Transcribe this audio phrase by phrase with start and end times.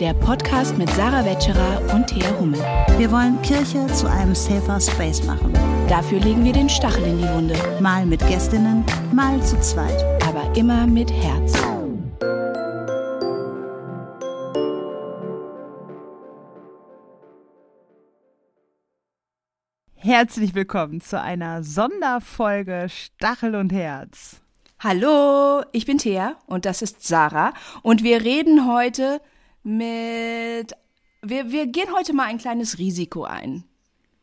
[0.00, 2.60] der Podcast mit Sarah Wetscherer und Thea Hummel.
[2.98, 5.54] Wir wollen Kirche zu einem safer Space machen.
[5.88, 7.54] Dafür legen wir den Stachel in die Wunde.
[7.80, 10.04] Mal mit Gästinnen, mal zu zweit.
[10.26, 11.54] Aber immer mit Herz.
[19.94, 24.42] Herzlich willkommen zu einer Sonderfolge Stachel und Herz.
[24.78, 29.22] Hallo, ich bin Thea und das ist Sarah und wir reden heute
[29.66, 30.72] mit.
[31.22, 33.64] Wir, wir gehen heute mal ein kleines Risiko ein.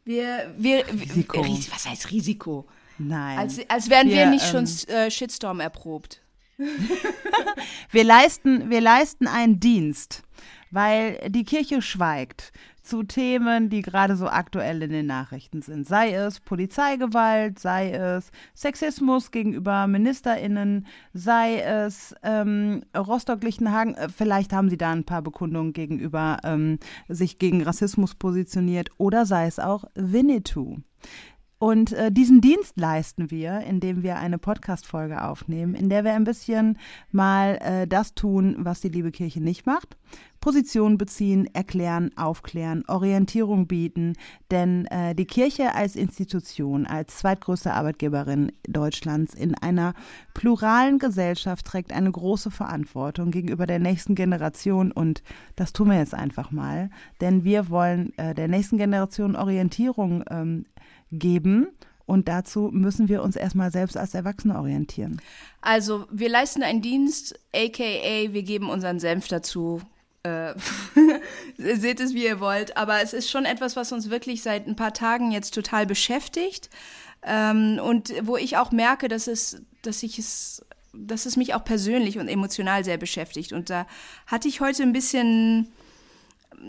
[0.05, 1.43] Wir, wir, Risiko.
[1.43, 2.65] Wir, was heißt Risiko?
[2.97, 3.37] Nein.
[3.37, 6.21] Als, als wären wir, Wir, nicht ähm, schon äh, Shitstorm erprobt.
[7.91, 10.21] Wir leisten, wir leisten einen Dienst,
[10.69, 12.51] weil die Kirche schweigt
[12.83, 15.87] zu Themen, die gerade so aktuell in den Nachrichten sind.
[15.87, 23.95] Sei es Polizeigewalt, sei es Sexismus gegenüber MinisterInnen, sei es ähm, Rostock-Lichtenhagen.
[23.95, 29.25] Äh, Vielleicht haben sie da ein paar Bekundungen gegenüber ähm, sich gegen Rassismus positioniert oder
[29.25, 30.77] sei es auch Winnetou.
[31.63, 36.25] Und äh, diesen Dienst leisten wir, indem wir eine Podcast-Folge aufnehmen, in der wir ein
[36.25, 36.77] bisschen
[37.13, 39.95] mal äh, das tun, was die liebe Kirche nicht macht.
[40.43, 44.17] Position beziehen, erklären, aufklären, Orientierung bieten.
[44.51, 49.93] Denn äh, die Kirche als Institution, als zweitgrößte Arbeitgeberin Deutschlands in einer
[50.33, 54.91] pluralen Gesellschaft trägt eine große Verantwortung gegenüber der nächsten Generation.
[54.91, 55.23] Und
[55.55, 56.89] das tun wir jetzt einfach mal.
[57.21, 60.65] Denn wir wollen äh, der nächsten Generation Orientierung ähm,
[61.09, 61.67] geben.
[62.05, 65.21] Und dazu müssen wir uns erstmal selbst als Erwachsene orientieren.
[65.61, 69.79] Also, wir leisten einen Dienst, aka wir geben unseren Senf dazu.
[70.23, 70.53] Äh,
[71.57, 72.77] seht es, wie ihr wollt.
[72.77, 76.69] Aber es ist schon etwas, was uns wirklich seit ein paar Tagen jetzt total beschäftigt.
[77.23, 81.63] Ähm, und wo ich auch merke, dass es, dass ich es, dass es mich auch
[81.65, 83.53] persönlich und emotional sehr beschäftigt.
[83.53, 83.85] Und da
[84.27, 85.71] hatte ich heute ein bisschen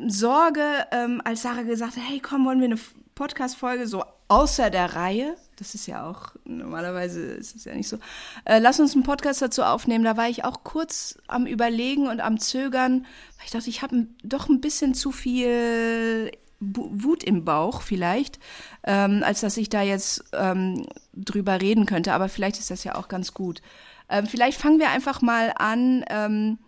[0.09, 2.79] Sorge, ähm, als Sarah gesagt hat, hey, komm, wollen wir eine
[3.15, 5.37] Podcast-Folge so außer der Reihe?
[5.57, 7.99] Das ist ja auch, normalerweise ist es ja nicht so.
[8.45, 10.05] Äh, lass uns einen Podcast dazu aufnehmen.
[10.05, 13.07] Da war ich auch kurz am Überlegen und am Zögern,
[13.37, 18.39] weil ich dachte, ich habe doch ein bisschen zu viel Wut im Bauch vielleicht,
[18.85, 22.13] ähm, als dass ich da jetzt ähm, drüber reden könnte.
[22.13, 23.63] Aber vielleicht ist das ja auch ganz gut.
[24.09, 26.59] Ähm, vielleicht fangen wir einfach mal an ähm,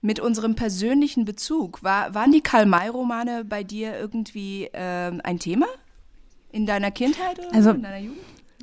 [0.00, 1.82] mit unserem persönlichen Bezug.
[1.82, 5.66] War, waren die Karl-May-Romane bei dir irgendwie ähm, ein Thema?
[6.56, 8.18] In deiner Kindheit oder Also- in deiner Jugend?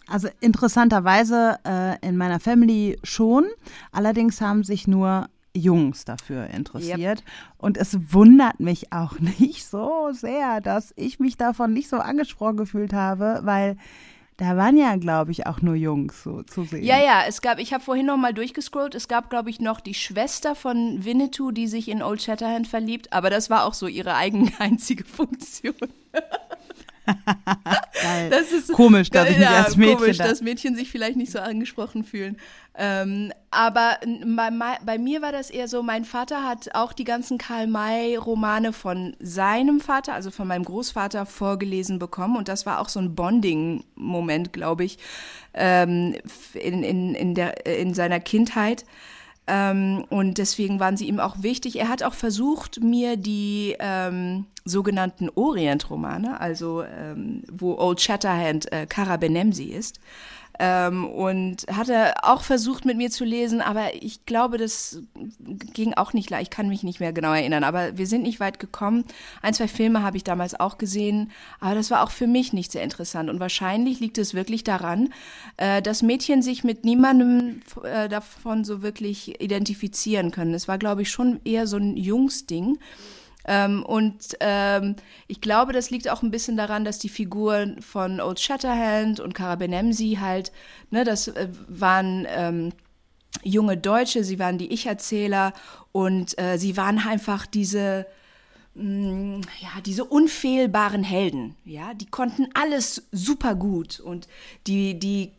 [0.07, 3.45] Also interessanterweise äh, in meiner Family schon.
[3.91, 7.23] Allerdings haben sich nur Jungs dafür interessiert.
[7.57, 12.57] Und es wundert mich auch nicht so sehr, dass ich mich davon nicht so angesprochen
[12.57, 13.77] gefühlt habe, weil
[14.37, 16.83] da waren ja, glaube ich, auch nur Jungs so zu sehen.
[16.83, 19.79] Ja, ja, es gab, ich habe vorhin noch mal durchgescrollt, es gab, glaube ich, noch
[19.79, 23.85] die Schwester von Winnetou, die sich in Old Shatterhand verliebt, aber das war auch so
[23.87, 25.75] ihre eigene einzige Funktion.
[28.29, 31.15] Das ist Komisch, dass ich mich ja, als Mädchen komisch, da- dass Mädchen sich vielleicht
[31.15, 32.37] nicht so angesprochen fühlen.
[32.75, 34.49] Ähm, aber bei,
[34.83, 39.79] bei mir war das eher so, mein Vater hat auch die ganzen Karl-May-Romane von seinem
[39.79, 42.35] Vater, also von meinem Großvater, vorgelesen bekommen.
[42.35, 44.97] Und das war auch so ein Bonding-Moment, glaube ich,
[45.53, 46.15] ähm,
[46.55, 48.85] in, in, in, der, in seiner Kindheit.
[49.45, 51.79] Ähm, und deswegen waren sie ihm auch wichtig.
[51.79, 58.85] Er hat auch versucht, mir die ähm, sogenannten Orient-Romane, also ähm, wo Old Shatterhand äh,
[58.87, 59.99] Kara Benemsi ist,
[60.59, 65.01] ähm, und hatte auch versucht, mit mir zu lesen, aber ich glaube, das
[65.73, 66.43] ging auch nicht leicht.
[66.43, 69.05] Ich kann mich nicht mehr genau erinnern, aber wir sind nicht weit gekommen.
[69.41, 72.71] Ein, zwei Filme habe ich damals auch gesehen, aber das war auch für mich nicht
[72.71, 73.29] sehr interessant.
[73.29, 75.13] Und wahrscheinlich liegt es wirklich daran,
[75.57, 80.53] äh, dass Mädchen sich mit niemandem äh, davon so wirklich identifizieren können.
[80.53, 82.77] Es war, glaube ich, schon eher so ein Jungsding.
[83.45, 84.95] Ähm, und ähm,
[85.27, 89.33] ich glaube, das liegt auch ein bisschen daran, dass die Figuren von Old Shatterhand und
[89.33, 90.51] Cara Benemsi halt,
[90.91, 92.71] ne, das äh, waren ähm,
[93.43, 95.53] junge Deutsche, sie waren die Ich-Erzähler
[95.91, 98.05] und äh, sie waren einfach diese,
[98.75, 104.27] mh, ja, diese unfehlbaren Helden, ja, die konnten alles super gut und
[104.67, 105.31] die, die,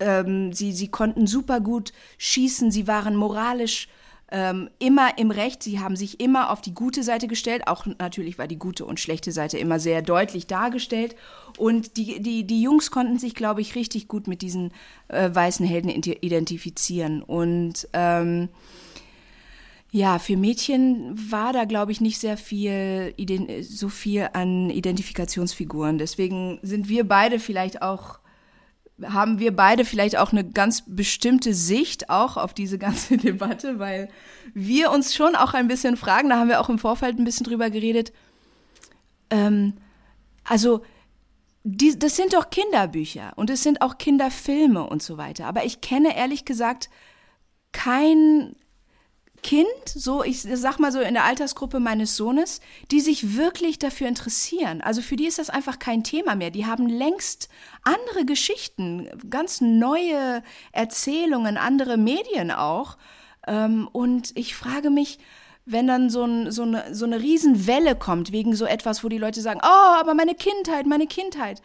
[0.00, 3.88] ähm, sie, sie konnten super gut schießen, sie waren moralisch
[4.30, 5.62] ähm, immer im Recht.
[5.62, 7.68] Sie haben sich immer auf die gute Seite gestellt.
[7.68, 11.14] Auch natürlich war die gute und schlechte Seite immer sehr deutlich dargestellt.
[11.58, 14.72] Und die, die, die Jungs konnten sich, glaube ich, richtig gut mit diesen
[15.08, 17.22] äh, weißen Helden identifizieren.
[17.22, 18.48] Und ähm,
[19.92, 23.14] ja, für Mädchen war da, glaube ich, nicht sehr viel,
[23.62, 25.98] so viel an Identifikationsfiguren.
[25.98, 28.18] Deswegen sind wir beide vielleicht auch
[29.02, 34.08] haben wir beide vielleicht auch eine ganz bestimmte Sicht auch auf diese ganze Debatte, weil
[34.54, 37.44] wir uns schon auch ein bisschen fragen, da haben wir auch im Vorfeld ein bisschen
[37.44, 38.12] drüber geredet,
[39.30, 39.74] ähm,
[40.44, 40.82] also
[41.64, 45.46] die, das sind doch Kinderbücher und es sind auch Kinderfilme und so weiter.
[45.46, 46.88] Aber ich kenne ehrlich gesagt
[47.72, 48.54] kein
[49.42, 52.60] Kind, so ich sag mal so in der Altersgruppe meines Sohnes,
[52.90, 54.80] die sich wirklich dafür interessieren.
[54.80, 56.50] Also für die ist das einfach kein Thema mehr.
[56.50, 57.48] Die haben längst
[57.82, 60.42] andere Geschichten, ganz neue
[60.72, 62.96] Erzählungen, andere Medien auch.
[63.46, 65.18] Ähm, und ich frage mich,
[65.64, 69.18] wenn dann so, ein, so, eine, so eine Riesenwelle kommt wegen so etwas, wo die
[69.18, 71.60] Leute sagen, oh, aber meine Kindheit, meine Kindheit.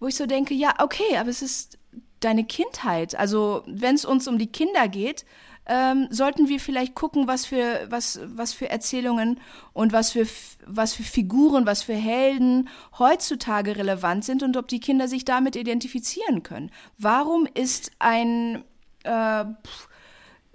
[0.00, 1.78] Wo ich so denke, ja, okay, aber es ist
[2.20, 3.14] deine Kindheit.
[3.14, 5.24] Also wenn es uns um die Kinder geht,
[5.66, 9.40] ähm, sollten wir vielleicht gucken, was für, was, was für Erzählungen
[9.72, 10.26] und was für,
[10.66, 12.68] was für Figuren, was für Helden
[12.98, 16.70] heutzutage relevant sind und ob die Kinder sich damit identifizieren können.
[16.98, 18.64] Warum ist ein,
[19.04, 19.88] äh, pff,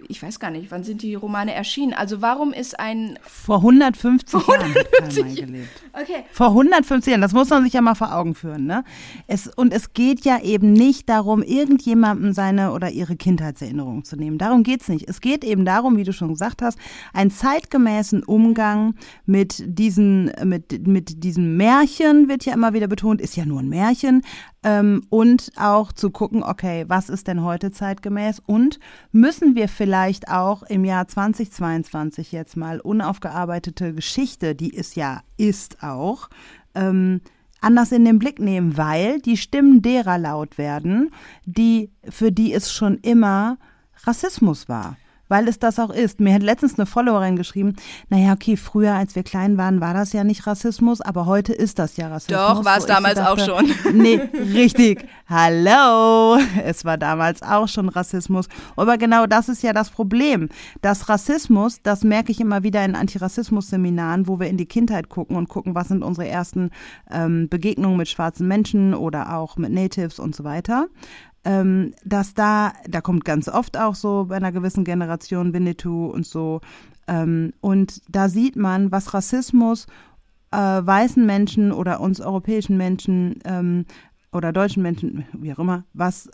[0.06, 1.92] ich weiß gar nicht, wann sind die Romane erschienen?
[1.92, 5.82] Also warum ist ein vor 150 Jahren hat Karl May gelebt.
[5.92, 6.24] Okay.
[6.30, 8.84] Vor 150 Jahren, das muss man sich ja mal vor Augen führen, ne?
[9.26, 14.38] Es, und es geht ja eben nicht darum, irgendjemandem seine oder ihre Kindheitserinnerungen zu nehmen.
[14.38, 15.08] Darum geht's nicht.
[15.08, 16.78] Es geht eben darum, wie du schon gesagt hast,
[17.12, 18.94] einen zeitgemäßen Umgang
[19.26, 23.68] mit diesen, mit, mit diesem Märchen, wird ja immer wieder betont, ist ja nur ein
[23.68, 24.22] Märchen,
[24.64, 28.40] ähm, und auch zu gucken, okay, was ist denn heute zeitgemäß?
[28.44, 28.78] Und
[29.12, 35.82] müssen wir vielleicht auch im Jahr 2022 jetzt mal unaufgearbeitete Geschichte, die es ja ist
[35.82, 36.28] auch,
[36.74, 37.20] ähm,
[37.60, 41.10] anders in den Blick nehmen, weil die Stimmen derer laut werden,
[41.44, 43.58] die für die es schon immer
[44.04, 44.96] Rassismus war
[45.28, 46.20] weil es das auch ist.
[46.20, 47.76] Mir hat letztens eine Followerin geschrieben,
[48.08, 51.78] naja, okay, früher, als wir klein waren, war das ja nicht Rassismus, aber heute ist
[51.78, 52.38] das ja Rassismus.
[52.38, 53.70] Doch, war es damals dachte, auch schon.
[53.92, 54.20] Nee,
[54.54, 55.06] richtig.
[55.28, 56.38] Hallo.
[56.64, 58.48] Es war damals auch schon Rassismus.
[58.76, 60.48] Aber genau das ist ja das Problem.
[60.82, 65.36] Das Rassismus, das merke ich immer wieder in Antirassismus-Seminaren, wo wir in die Kindheit gucken
[65.36, 66.70] und gucken, was sind unsere ersten
[67.10, 70.88] ähm, Begegnungen mit schwarzen Menschen oder auch mit Natives und so weiter
[71.48, 76.26] ähm, dass da, da kommt ganz oft auch so bei einer gewissen Generation Winnetou und
[76.26, 76.60] so.
[77.06, 79.86] Ähm, und da sieht man, was Rassismus
[80.50, 83.86] äh, weißen Menschen oder uns europäischen Menschen ähm,
[84.30, 86.28] oder deutschen Menschen, wie auch immer, was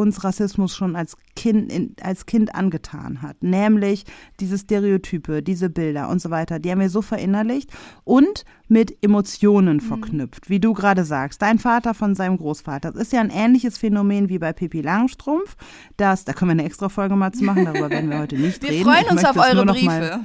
[0.00, 3.42] uns Rassismus schon als Kind, in, als Kind angetan hat.
[3.42, 4.04] Nämlich
[4.40, 7.70] diese Stereotype, diese Bilder und so weiter, die haben wir so verinnerlicht
[8.04, 9.80] und mit Emotionen mhm.
[9.80, 11.42] verknüpft, wie du gerade sagst.
[11.42, 12.92] Dein Vater von seinem Großvater.
[12.92, 15.56] Das ist ja ein ähnliches Phänomen wie bei Pippi Langstrumpf.
[15.96, 18.62] Das, da können wir eine extra Folge mal zu machen, darüber werden wir heute nicht
[18.62, 18.86] wir reden.
[18.86, 20.20] Wir freuen uns auf eure Briefe.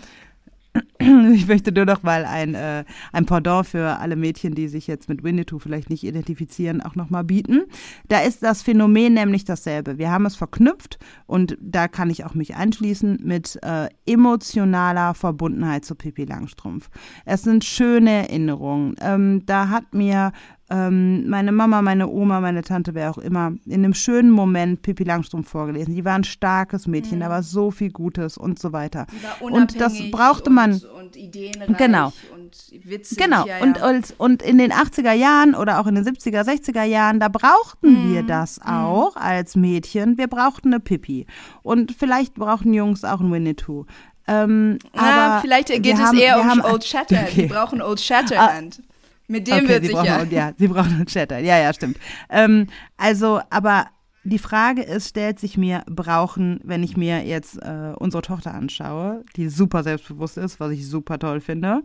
[0.99, 5.09] Ich möchte nur noch mal ein, äh, ein Pendant für alle Mädchen, die sich jetzt
[5.09, 7.63] mit Winnetou vielleicht nicht identifizieren, auch noch mal bieten.
[8.07, 9.97] Da ist das Phänomen nämlich dasselbe.
[9.97, 15.85] Wir haben es verknüpft und da kann ich auch mich einschließen mit äh, emotionaler Verbundenheit
[15.85, 16.89] zu Pippi Langstrumpf.
[17.25, 18.95] Es sind schöne Erinnerungen.
[19.01, 20.31] Ähm, da hat mir
[20.69, 25.03] ähm, meine Mama, meine Oma, meine Tante, wer auch immer, in einem schönen Moment Pippi
[25.03, 25.93] Langstrumpf vorgelesen.
[25.93, 27.23] Die war ein starkes Mädchen, mhm.
[27.23, 29.05] da war so viel Gutes und so weiter.
[29.39, 30.73] und das brauchte man.
[30.73, 32.13] Und, und ideenreich genau.
[32.33, 33.17] und witzig.
[33.19, 33.45] Genau.
[33.45, 33.63] Ja, ja.
[33.63, 37.27] Und, und, und in den 80er Jahren oder auch in den 70er, 60er Jahren, da
[37.27, 38.13] brauchten mhm.
[38.13, 38.71] wir das mhm.
[38.71, 40.17] auch als Mädchen.
[40.17, 41.27] Wir brauchten eine Pippi.
[41.61, 43.85] Und vielleicht brauchten Jungs auch ein Winnetou.
[44.27, 47.29] Ähm, ja, aber vielleicht geht es haben, eher um haben, Old Shatterhand.
[47.31, 47.41] Okay.
[47.43, 48.81] Die brauchen Old Shatterhand.
[48.81, 48.94] Ah,
[49.27, 50.17] mit dem okay, wird sie sicher.
[50.17, 51.39] Brauchen, ja, sie brauchen einen Chatter.
[51.39, 51.97] Ja, ja, stimmt.
[52.29, 52.67] Ähm,
[52.97, 53.87] also, aber
[54.23, 59.23] die Frage ist, stellt sich mir, brauchen, wenn ich mir jetzt äh, unsere Tochter anschaue,
[59.35, 61.83] die super selbstbewusst ist, was ich super toll finde,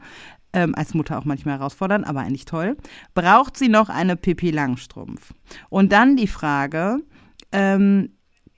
[0.53, 2.77] ähm, als Mutter auch manchmal herausfordernd, aber eigentlich toll,
[3.15, 5.35] braucht sie noch eine Pippi Langstrumpf?
[5.69, 7.01] Und dann die Frage,
[7.53, 8.11] ähm,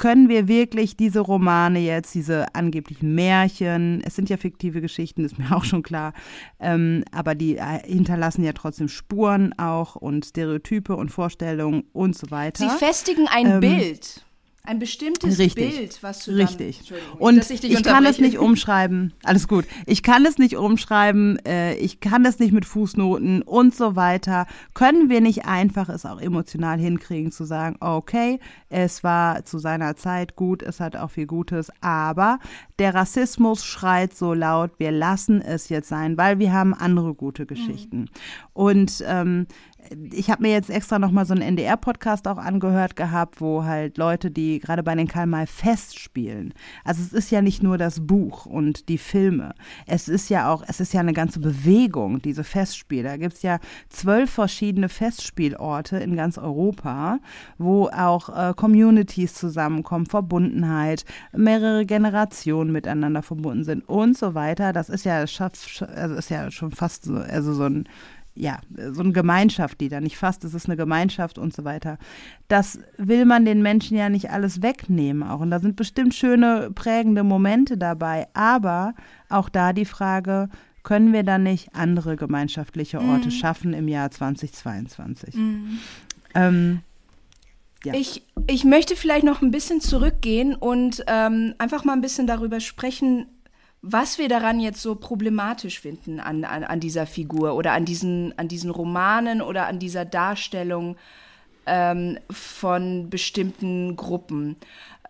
[0.02, 5.38] können wir wirklich diese Romane jetzt, diese angeblichen Märchen, es sind ja fiktive Geschichten, ist
[5.38, 6.12] mir auch schon klar,
[6.58, 12.32] ähm, aber die äh, hinterlassen ja trotzdem Spuren auch und Stereotype und Vorstellungen und so
[12.32, 12.68] weiter.
[12.68, 14.26] Sie festigen ein ähm, Bild.
[14.64, 16.84] Ein bestimmtes richtig, Bild, was du Richtig.
[16.88, 19.12] Dann, und ich, ich kann es nicht umschreiben.
[19.24, 19.64] Alles gut.
[19.86, 21.44] Ich kann es nicht umschreiben.
[21.44, 24.46] Äh, ich kann es nicht mit Fußnoten und so weiter.
[24.72, 28.38] Können wir nicht einfach es auch emotional hinkriegen, zu sagen, okay,
[28.68, 32.38] es war zu seiner Zeit gut, es hat auch viel Gutes, aber
[32.78, 37.46] der Rassismus schreit so laut, wir lassen es jetzt sein, weil wir haben andere gute
[37.46, 38.02] Geschichten.
[38.02, 38.08] Mhm.
[38.52, 39.46] Und ähm,
[40.12, 44.30] ich habe mir jetzt extra nochmal so einen NDR-Podcast auch angehört gehabt, wo halt Leute,
[44.30, 46.54] die gerade bei den Karl May festspielen.
[46.84, 49.54] Also es ist ja nicht nur das Buch und die Filme.
[49.86, 53.04] Es ist ja auch, es ist ja eine ganze Bewegung, diese Festspiele.
[53.04, 53.58] Da gibt es ja
[53.88, 57.18] zwölf verschiedene Festspielorte in ganz Europa,
[57.58, 64.72] wo auch äh, Communities zusammenkommen, Verbundenheit, mehrere Generationen miteinander verbunden sind und so weiter.
[64.72, 67.88] Das ist ja, also ist ja schon fast so, also so ein
[68.34, 68.60] ja,
[68.92, 71.98] so eine Gemeinschaft, die da nicht fast, es ist eine Gemeinschaft und so weiter.
[72.48, 75.40] Das will man den Menschen ja nicht alles wegnehmen auch.
[75.40, 78.28] Und da sind bestimmt schöne, prägende Momente dabei.
[78.32, 78.94] Aber
[79.28, 80.48] auch da die Frage,
[80.82, 83.32] können wir dann nicht andere gemeinschaftliche Orte mhm.
[83.32, 85.34] schaffen im Jahr 2022?
[85.34, 85.78] Mhm.
[86.34, 86.80] Ähm,
[87.84, 87.94] ja.
[87.94, 92.60] Ich, ich möchte vielleicht noch ein bisschen zurückgehen und ähm, einfach mal ein bisschen darüber
[92.60, 93.26] sprechen,
[93.82, 98.36] was wir daran jetzt so problematisch finden an, an, an dieser Figur oder an diesen,
[98.38, 100.96] an diesen Romanen oder an dieser Darstellung
[101.66, 104.56] ähm, von bestimmten Gruppen.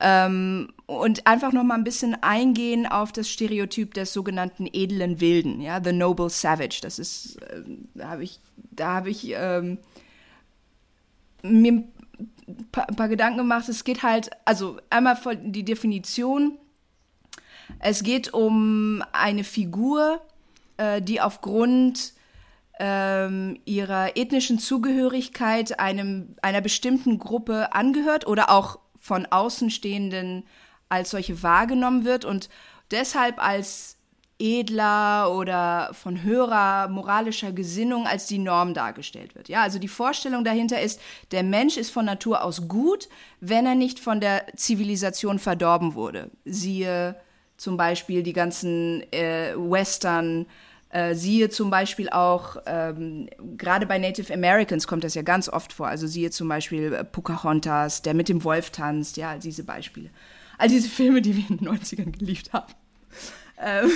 [0.01, 5.61] Ähm, und einfach noch mal ein bisschen eingehen auf das Stereotyp des sogenannten edlen Wilden,
[5.61, 6.81] ja, the noble savage.
[6.83, 7.63] Das ist, äh,
[7.95, 9.79] da habe ich, da habe ich ähm,
[11.43, 13.69] mir ein paar, ein paar Gedanken gemacht.
[13.69, 16.59] Es geht halt, also einmal die Definition
[17.79, 20.21] es geht um eine Figur,
[20.77, 22.13] äh, die aufgrund
[22.79, 30.45] ähm, ihrer ethnischen Zugehörigkeit einem, einer bestimmten Gruppe angehört oder auch von Außenstehenden
[30.89, 32.49] als solche wahrgenommen wird und
[32.91, 33.97] deshalb als
[34.39, 39.49] edler oder von höherer moralischer Gesinnung als die Norm dargestellt wird.
[39.49, 41.01] Ja, also die Vorstellung dahinter ist,
[41.31, 43.09] der Mensch ist von Natur aus gut,
[43.41, 46.31] wenn er nicht von der Zivilisation verdorben wurde.
[46.45, 47.15] Siehe
[47.63, 50.47] zum Beispiel die ganzen äh, Western,
[50.91, 55.73] äh, siehe zum Beispiel auch, ähm, gerade bei Native Americans kommt das ja ganz oft
[55.73, 60.11] vor, also siehe zum Beispiel äh, Pocahontas, der mit dem Wolf tanzt, ja, diese Beispiele.
[60.59, 62.73] All diese Filme, die wir in den 90ern geliebt haben.
[63.65, 63.91] Ähm.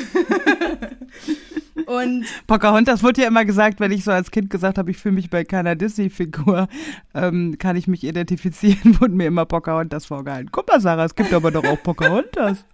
[1.87, 5.17] und Pocahontas wurde ja immer gesagt, wenn ich so als Kind gesagt habe, ich fühle
[5.17, 6.69] mich bei keiner Disney-Figur,
[7.15, 10.51] ähm, kann ich mich identifizieren, wurde mir immer Pocahontas vorgehalten.
[10.53, 12.65] Guck mal, Sarah, es gibt aber doch auch Pocahontas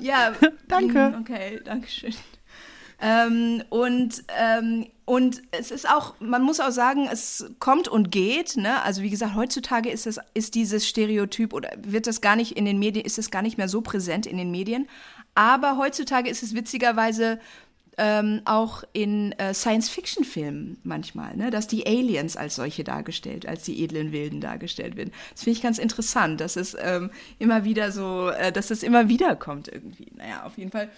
[0.00, 0.32] ja,
[0.68, 1.10] danke.
[1.10, 2.14] Mm, okay, danke schön.
[3.00, 8.56] Ähm, und, ähm, und es ist auch, man muss auch sagen, es kommt und geht.
[8.56, 8.82] Ne?
[8.82, 12.64] Also wie gesagt, heutzutage ist, es, ist dieses Stereotyp oder wird das gar nicht in
[12.64, 14.88] den Medien, ist es gar nicht mehr so präsent in den Medien.
[15.34, 17.40] Aber heutzutage ist es witzigerweise
[17.98, 21.50] ähm, auch in äh, Science-Fiction-Filmen manchmal, ne?
[21.50, 25.12] dass die Aliens als solche dargestellt, als die edlen Wilden dargestellt werden.
[25.32, 29.08] Das finde ich ganz interessant, dass es ähm, immer wieder so, äh, dass es immer
[29.08, 30.08] wieder kommt irgendwie.
[30.16, 30.88] Naja, auf jeden Fall.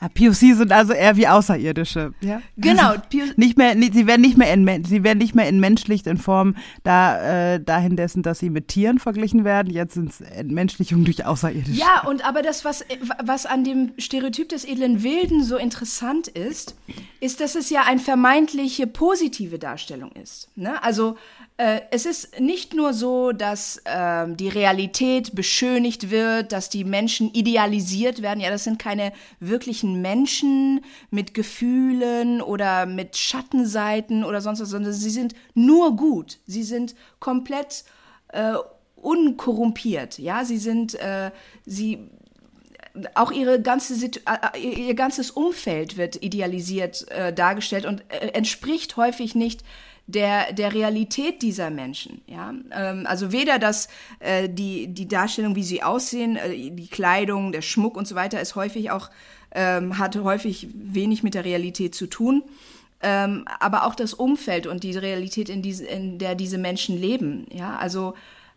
[0.00, 2.42] Ja, POC sind also eher wie Außerirdische, ja?
[2.56, 2.90] Genau.
[2.90, 3.02] Also
[3.36, 6.56] nicht mehr, sie werden nicht mehr in, sie werden nicht mehr in Menschlicht in Form
[6.82, 9.72] da, äh, dahin dessen, dass sie mit Tieren verglichen werden.
[9.72, 11.78] Jetzt sind es Entmenschlichung durch Außerirdische.
[11.78, 12.84] Ja, und aber das, was,
[13.22, 16.74] was an dem Stereotyp des edlen Wilden so interessant ist, ist,
[17.20, 20.48] ist, dass es ja eine vermeintliche positive Darstellung ist.
[20.56, 20.82] Ne?
[20.82, 21.16] Also
[21.56, 27.30] äh, es ist nicht nur so, dass äh, die Realität beschönigt wird, dass die Menschen
[27.32, 28.40] idealisiert werden.
[28.40, 30.80] Ja, das sind keine wirklichen Menschen
[31.10, 36.38] mit Gefühlen oder mit Schattenseiten oder sonst was, sondern sie sind nur gut.
[36.46, 37.84] Sie sind komplett
[38.28, 38.54] äh,
[38.96, 40.18] unkorrumpiert.
[40.18, 41.30] Ja, sie sind, äh,
[41.66, 42.08] sie
[43.14, 48.28] auch ihre ganze Situ äh, äh, ihr ganzes Umfeld wird idealisiert äh, dargestellt und äh,
[48.28, 49.62] entspricht häufig nicht
[50.06, 52.20] der, der Realität dieser Menschen.
[52.26, 52.52] Ja?
[52.72, 57.62] Ähm, also weder das, äh, die, die Darstellung, wie sie aussehen, äh, die Kleidung, der
[57.62, 59.10] Schmuck und so weiter, ist häufig auch,
[59.52, 62.42] ähm, hat häufig wenig mit der Realität zu tun.
[63.02, 67.46] Ähm, aber auch das Umfeld und die Realität, in, diese, in der diese Menschen leben.
[67.50, 68.14] Ja, also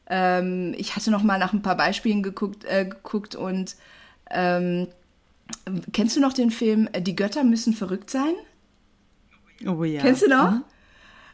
[0.10, 3.76] ähm, ich hatte noch mal nach ein paar Beispielen geguckt, äh, geguckt und
[4.34, 4.88] ähm,
[5.92, 8.34] kennst du noch den Film äh, Die Götter müssen verrückt sein?
[9.66, 10.02] Oh ja.
[10.02, 10.52] Kennst du noch?
[10.52, 10.64] Mhm.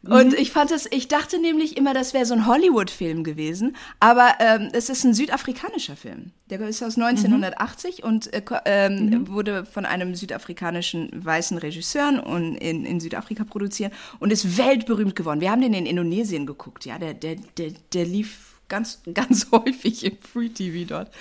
[0.03, 0.35] Und mhm.
[0.37, 4.69] ich fand es, ich dachte nämlich immer, das wäre so ein Hollywood-Film gewesen, aber ähm,
[4.71, 6.31] es ist ein südafrikanischer Film.
[6.49, 8.09] Der ist aus 1980 mhm.
[8.09, 9.27] und äh, ähm, mhm.
[9.27, 15.41] wurde von einem südafrikanischen weißen Regisseur und in, in Südafrika produziert und ist weltberühmt geworden.
[15.41, 20.05] Wir haben den in Indonesien geguckt, ja, der, der, der, der lief ganz, ganz häufig
[20.05, 21.11] im Free TV dort.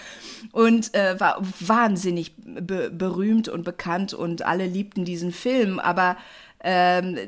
[0.53, 5.79] Und äh, war wahnsinnig be berühmt und bekannt und alle liebten diesen Film.
[5.79, 6.17] Aber
[6.61, 7.19] ähm,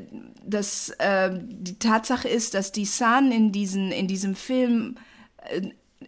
[0.45, 4.97] das, äh, die Tatsache ist, dass die San in, diesen, in diesem Film,
[5.49, 5.62] äh,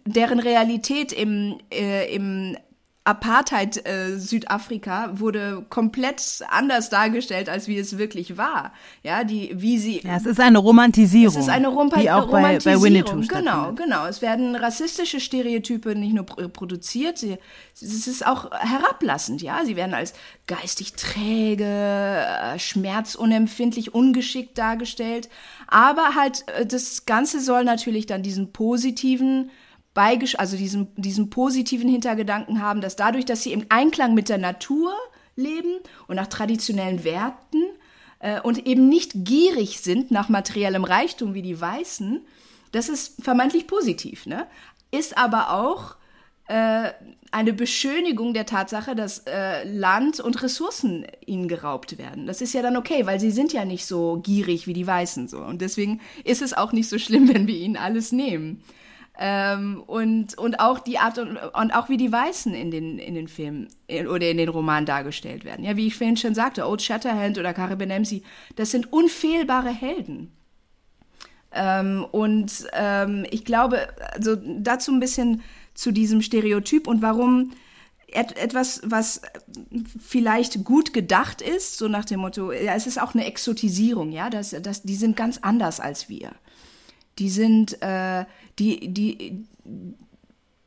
[0.05, 2.57] deren Realität im, äh, im
[3.05, 8.71] Apartheid äh, Südafrika wurde komplett anders dargestellt, als wie es wirklich war.
[9.01, 9.99] Ja, die, wie sie.
[10.03, 11.35] Ja, es ist eine Romantisierung.
[11.35, 12.81] Es ist eine Rompa die auch Romantisierung.
[12.81, 14.05] Bei, bei Winnetou genau, genau.
[14.05, 17.37] Es werden rassistische Stereotype nicht nur produziert, sie,
[17.73, 19.41] es ist auch herablassend.
[19.41, 20.13] Ja, sie werden als
[20.47, 25.27] geistig träge, äh, schmerzunempfindlich, ungeschickt dargestellt.
[25.67, 29.51] Aber halt, äh, das Ganze soll natürlich dann diesen positiven
[29.93, 34.37] beigesch also diesen, diesen positiven Hintergedanken haben, dass dadurch, dass sie im Einklang mit der
[34.37, 34.93] Natur
[35.35, 37.63] leben und nach traditionellen Werten
[38.19, 42.21] äh, und eben nicht gierig sind nach materiellem Reichtum wie die Weißen,
[42.71, 44.47] das ist vermeintlich positiv, ne?
[44.89, 45.95] Ist aber auch
[46.47, 46.91] äh,
[47.31, 52.27] eine Beschönigung der Tatsache, dass äh, Land und Ressourcen ihnen geraubt werden.
[52.27, 55.27] Das ist ja dann okay, weil sie sind ja nicht so gierig wie die Weißen
[55.27, 55.39] so.
[55.39, 58.63] Und deswegen ist es auch nicht so schlimm, wenn wir ihnen alles nehmen.
[59.19, 63.13] Ähm, und, und auch die Art und, und auch wie die Weißen in den, in
[63.13, 65.63] den Filmen äh, oder in den Romanen dargestellt werden.
[65.63, 68.23] Ja, wie ich vorhin schon sagte, Old Shatterhand oder Caribbean MC,
[68.55, 70.31] das sind unfehlbare Helden.
[71.51, 75.43] Ähm, und ähm, ich glaube, also dazu ein bisschen
[75.75, 77.51] zu diesem Stereotyp und warum
[78.07, 79.21] et etwas, was
[79.99, 84.29] vielleicht gut gedacht ist, so nach dem Motto, ja, es ist auch eine Exotisierung, ja,
[84.29, 86.31] das, das, die sind ganz anders als wir.
[87.19, 88.25] Die sind, äh,
[88.59, 89.45] die, die,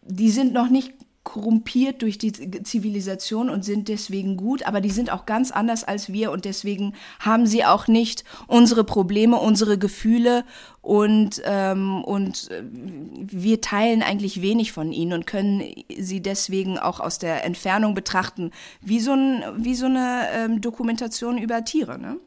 [0.02, 0.92] die sind noch nicht
[1.26, 2.30] korrumpiert durch die
[2.62, 6.94] Zivilisation und sind deswegen gut, aber die sind auch ganz anders als wir und deswegen
[7.18, 10.44] haben sie auch nicht unsere Probleme, unsere Gefühle
[10.82, 15.64] und, ähm, und wir teilen eigentlich wenig von ihnen und können
[15.98, 21.38] sie deswegen auch aus der Entfernung betrachten, wie so, ein, wie so eine ähm, Dokumentation
[21.38, 21.98] über Tiere.
[21.98, 22.18] Ne?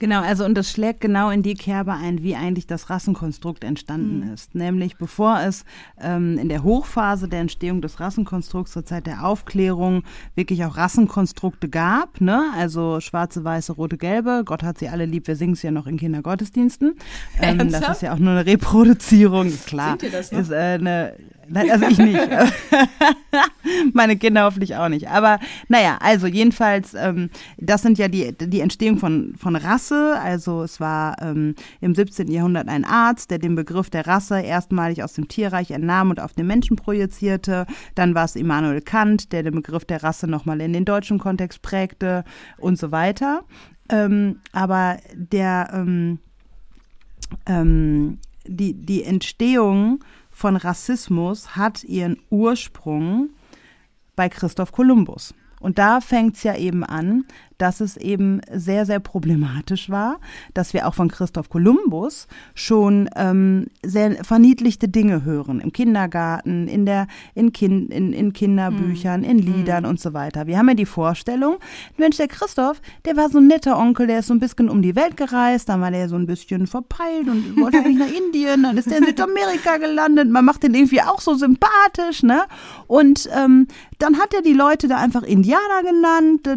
[0.00, 4.26] Genau, also und das schlägt genau in die Kerbe ein, wie eigentlich das Rassenkonstrukt entstanden
[4.26, 4.32] mhm.
[4.32, 4.54] ist.
[4.54, 5.66] Nämlich bevor es
[6.00, 10.02] ähm, in der Hochphase der Entstehung des Rassenkonstrukts zur Zeit der Aufklärung
[10.34, 12.44] wirklich auch Rassenkonstrukte gab, ne?
[12.56, 14.42] Also schwarze, weiße, rote, gelbe.
[14.46, 16.94] Gott hat sie alle lieb, wir singen es ja noch in Kindergottesdiensten.
[17.38, 19.90] Ähm, das ist ja auch nur eine Reproduzierung, ist klar.
[19.90, 20.40] Singt ihr das noch?
[20.40, 21.12] Ist äh, eine
[21.52, 22.16] Nein, also ich nicht.
[23.92, 25.08] Meine Kinder hoffentlich auch nicht.
[25.08, 27.28] Aber naja, also jedenfalls, ähm,
[27.58, 30.16] das sind ja die, die Entstehung von, von Rasse.
[30.22, 32.30] Also es war ähm, im 17.
[32.30, 36.34] Jahrhundert ein Arzt, der den Begriff der Rasse erstmalig aus dem Tierreich entnahm und auf
[36.34, 37.66] den Menschen projizierte.
[37.96, 41.62] Dann war es Immanuel Kant, der den Begriff der Rasse nochmal in den deutschen Kontext
[41.62, 42.24] prägte
[42.58, 43.42] und so weiter.
[43.88, 46.20] Ähm, aber der, ähm,
[47.46, 50.04] ähm, die, die Entstehung
[50.40, 53.28] von Rassismus hat ihren Ursprung
[54.16, 55.34] bei Christoph Kolumbus.
[55.60, 57.26] Und da fängt es ja eben an,
[57.60, 60.18] dass es eben sehr, sehr problematisch war,
[60.54, 65.60] dass wir auch von Christoph Kolumbus schon ähm, sehr verniedlichte Dinge hören.
[65.60, 69.52] Im Kindergarten, in, der, in, kind, in, in Kinderbüchern, in hm.
[69.52, 70.46] Liedern und so weiter.
[70.46, 71.56] Wir haben ja die Vorstellung,
[71.98, 74.80] Mensch, der Christoph, der war so ein netter Onkel, der ist so ein bisschen um
[74.80, 78.62] die Welt gereist, dann war der so ein bisschen verpeilt und wollte eigentlich nach Indien,
[78.62, 82.42] dann ist der in Südamerika gelandet, man macht den irgendwie auch so sympathisch, ne?
[82.86, 83.66] Und ähm,
[83.98, 86.48] dann hat er die Leute da einfach Indianer genannt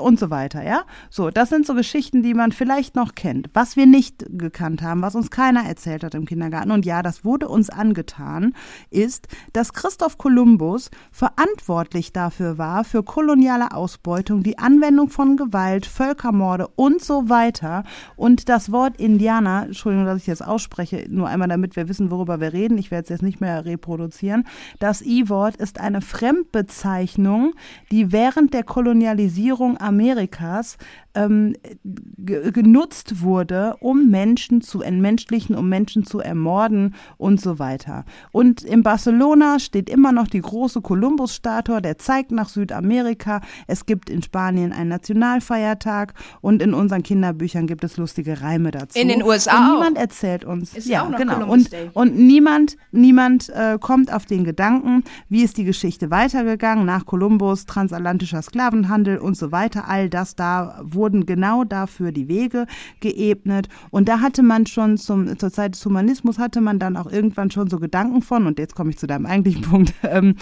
[0.00, 0.84] und so weiter, ja?
[1.10, 3.50] So, das sind so Geschichten, die man vielleicht noch kennt.
[3.52, 7.24] Was wir nicht gekannt haben, was uns keiner erzählt hat im Kindergarten, und ja, das
[7.24, 8.54] wurde uns angetan,
[8.90, 16.68] ist, dass Christoph Kolumbus verantwortlich dafür war, für koloniale Ausbeutung, die Anwendung von Gewalt, Völkermorde
[16.76, 17.84] und so weiter.
[18.16, 22.40] Und das Wort Indianer, Entschuldigung, dass ich jetzt ausspreche, nur einmal damit wir wissen, worüber
[22.40, 24.44] wir reden, ich werde es jetzt nicht mehr reproduzieren.
[24.78, 27.54] Das I-Wort ist eine Fremdbezeichnung,
[27.90, 30.76] die während der Kolonialisierung Amerikas Amerikas
[31.14, 31.54] ähm,
[32.18, 38.04] genutzt wurde, um Menschen zu entmenschlichen, um Menschen zu ermorden und so weiter.
[38.32, 43.40] Und in Barcelona steht immer noch die große Kolumbus-Statue, der zeigt nach Südamerika.
[43.66, 48.98] Es gibt in Spanien einen Nationalfeiertag und in unseren Kinderbüchern gibt es lustige Reime dazu.
[48.98, 50.02] In den USA und niemand auch.
[50.02, 50.74] erzählt uns.
[50.74, 51.50] Ist ja, genau.
[51.50, 57.06] und, und niemand, niemand äh, kommt auf den Gedanken, wie ist die Geschichte weitergegangen nach
[57.06, 59.88] Kolumbus, transatlantischer Sklavenhandel und so weiter.
[59.88, 62.66] All das da, wo wurden genau dafür die Wege
[63.00, 63.68] geebnet.
[63.90, 67.50] Und da hatte man schon zum, zur Zeit des Humanismus hatte man dann auch irgendwann
[67.50, 70.36] schon so Gedanken von, und jetzt komme ich zu deinem eigentlichen Punkt, ähm,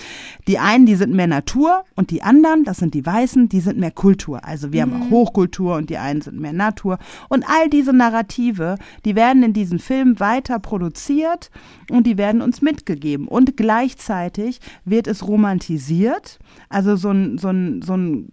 [0.48, 3.78] die einen, die sind mehr Natur und die anderen, das sind die Weißen, die sind
[3.78, 4.44] mehr Kultur.
[4.44, 4.94] Also wir mhm.
[4.94, 6.98] haben auch Hochkultur und die einen sind mehr Natur.
[7.28, 11.50] Und all diese Narrative, die werden in diesen Filmen weiter produziert
[11.90, 13.28] und die werden uns mitgegeben.
[13.28, 16.38] Und gleichzeitig wird es romantisiert.
[16.68, 18.32] Also so ein, so ein, so ein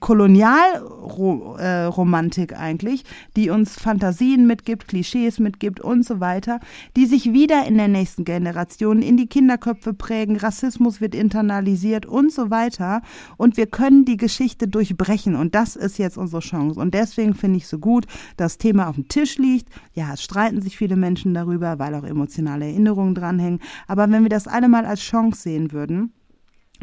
[0.00, 3.04] Kolonialromantik eigentlich,
[3.36, 6.60] die uns Fantasien mitgibt, Klischees mitgibt und so weiter,
[6.96, 10.36] die sich wieder in der nächsten Generation in die Kinderköpfe prägen.
[10.36, 13.00] Rassismus wird internalisiert und so weiter.
[13.38, 15.34] Und wir können die Geschichte durchbrechen.
[15.34, 16.78] Und das ist jetzt unsere Chance.
[16.78, 18.04] Und deswegen finde ich so gut,
[18.36, 19.68] dass das Thema auf dem Tisch liegt.
[19.94, 23.60] Ja, es streiten sich viele Menschen darüber, weil auch emotionale Erinnerungen dranhängen.
[23.86, 26.12] Aber wenn wir das alle mal als Chance sehen würden,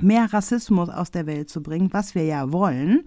[0.01, 3.03] mehr Rassismus aus der Welt zu bringen, was wir ja wollen,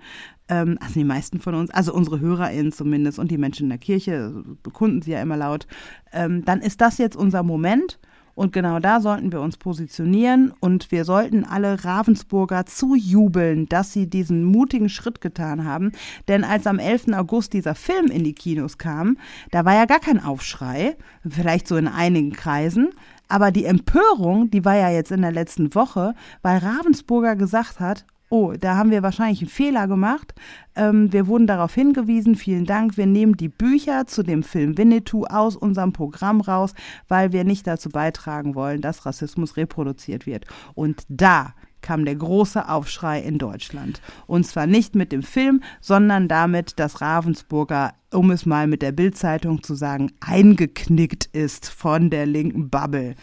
[0.51, 3.79] ähm, also die meisten von uns, also unsere HörerInnen zumindest und die Menschen in der
[3.79, 5.67] Kirche, bekunden sie ja immer laut,
[6.13, 7.99] ähm, dann ist das jetzt unser Moment.
[8.37, 14.09] Und genau da sollten wir uns positionieren und wir sollten alle Ravensburger zujubeln, dass sie
[14.09, 15.93] diesen mutigen Schritt getan haben.
[16.27, 17.09] Denn als am 11.
[17.13, 19.19] August dieser Film in die Kinos kam,
[19.51, 20.97] da war ja gar kein Aufschrei,
[21.29, 22.91] vielleicht so in einigen Kreisen,
[23.31, 28.05] aber die Empörung, die war ja jetzt in der letzten Woche, weil Ravensburger gesagt hat,
[28.31, 30.35] oh, da haben wir wahrscheinlich einen Fehler gemacht.
[30.77, 32.97] Ähm, wir wurden darauf hingewiesen, vielen Dank.
[32.97, 36.75] Wir nehmen die Bücher zu dem Film Winnetou aus unserem Programm raus,
[37.09, 40.47] weil wir nicht dazu beitragen wollen, dass Rassismus reproduziert wird.
[40.75, 44.01] Und da kam der große Aufschrei in Deutschland.
[44.27, 48.93] Und zwar nicht mit dem Film, sondern damit, dass Ravensburger, um es mal mit der
[48.93, 53.15] Bildzeitung zu sagen, eingeknickt ist von der linken Bubble.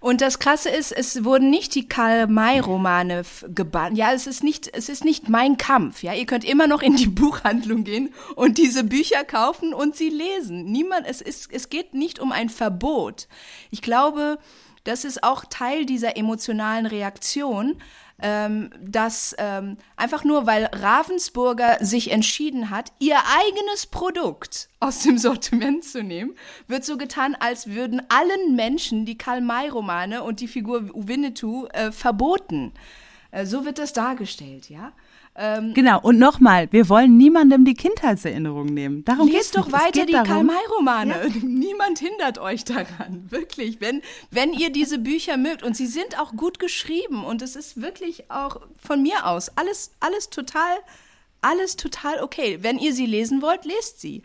[0.00, 3.22] Und das Krasse ist, es wurden nicht die Karl-May-Romane
[3.54, 3.98] gebannt.
[3.98, 6.02] Ja, es ist nicht, es ist nicht mein Kampf.
[6.02, 10.10] Ja, ihr könnt immer noch in die Buchhandlung gehen und diese Bücher kaufen und sie
[10.10, 10.64] lesen.
[10.64, 13.28] Niemand, es ist, es geht nicht um ein Verbot.
[13.70, 14.38] Ich glaube,
[14.86, 17.74] das ist auch Teil dieser emotionalen Reaktion,
[18.20, 25.18] ähm, dass ähm, einfach nur weil Ravensburger sich entschieden hat, ihr eigenes Produkt aus dem
[25.26, 26.34] Sortiment zu nehmen,
[26.66, 32.72] wird so getan, als würden allen Menschen die Karl-May-Romane und die Figur Winnetou äh, verboten.
[33.30, 34.92] Äh, so wird das dargestellt, ja.
[35.38, 39.04] Ähm, genau, und nochmal, wir wollen niemandem die Kindheitserinnerung nehmen.
[39.04, 41.28] Darum Lest doch weiter die Karl-May-Romane.
[41.28, 41.30] Ja.
[41.42, 43.26] Niemand hindert euch daran.
[43.28, 43.80] Wirklich.
[43.80, 47.80] Wenn, wenn ihr diese Bücher mögt und sie sind auch gut geschrieben und es ist
[47.80, 50.76] wirklich auch von mir aus alles, alles total,
[51.42, 52.58] alles total okay.
[52.62, 54.22] Wenn ihr sie lesen wollt, lest sie.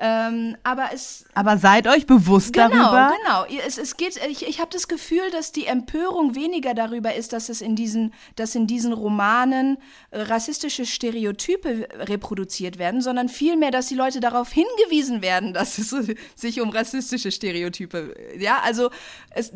[0.00, 1.24] Ähm, aber es.
[1.34, 3.12] Aber seid euch bewusst genau, darüber.
[3.24, 3.66] Genau, genau.
[3.66, 4.16] Es, es geht.
[4.28, 8.14] Ich, ich habe das Gefühl, dass die Empörung weniger darüber ist, dass es in diesen,
[8.36, 9.78] dass in diesen Romanen
[10.12, 15.94] rassistische Stereotype reproduziert werden, sondern vielmehr, dass die Leute darauf hingewiesen werden, dass es
[16.36, 18.14] sich um rassistische Stereotype.
[18.38, 18.90] Ja, also
[19.30, 19.52] es,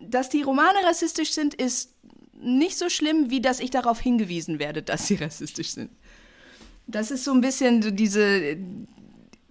[0.00, 1.94] dass die Romane rassistisch sind, ist
[2.38, 5.90] nicht so schlimm, wie dass ich darauf hingewiesen werde, dass sie rassistisch sind.
[6.86, 8.56] Das ist so ein bisschen diese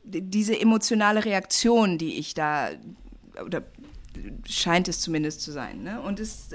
[0.06, 2.70] diese emotionale Reaktion, die ich da,
[3.44, 3.64] oder
[4.48, 5.84] scheint es zumindest zu sein.
[5.84, 6.02] Ne?
[6.02, 6.50] Und es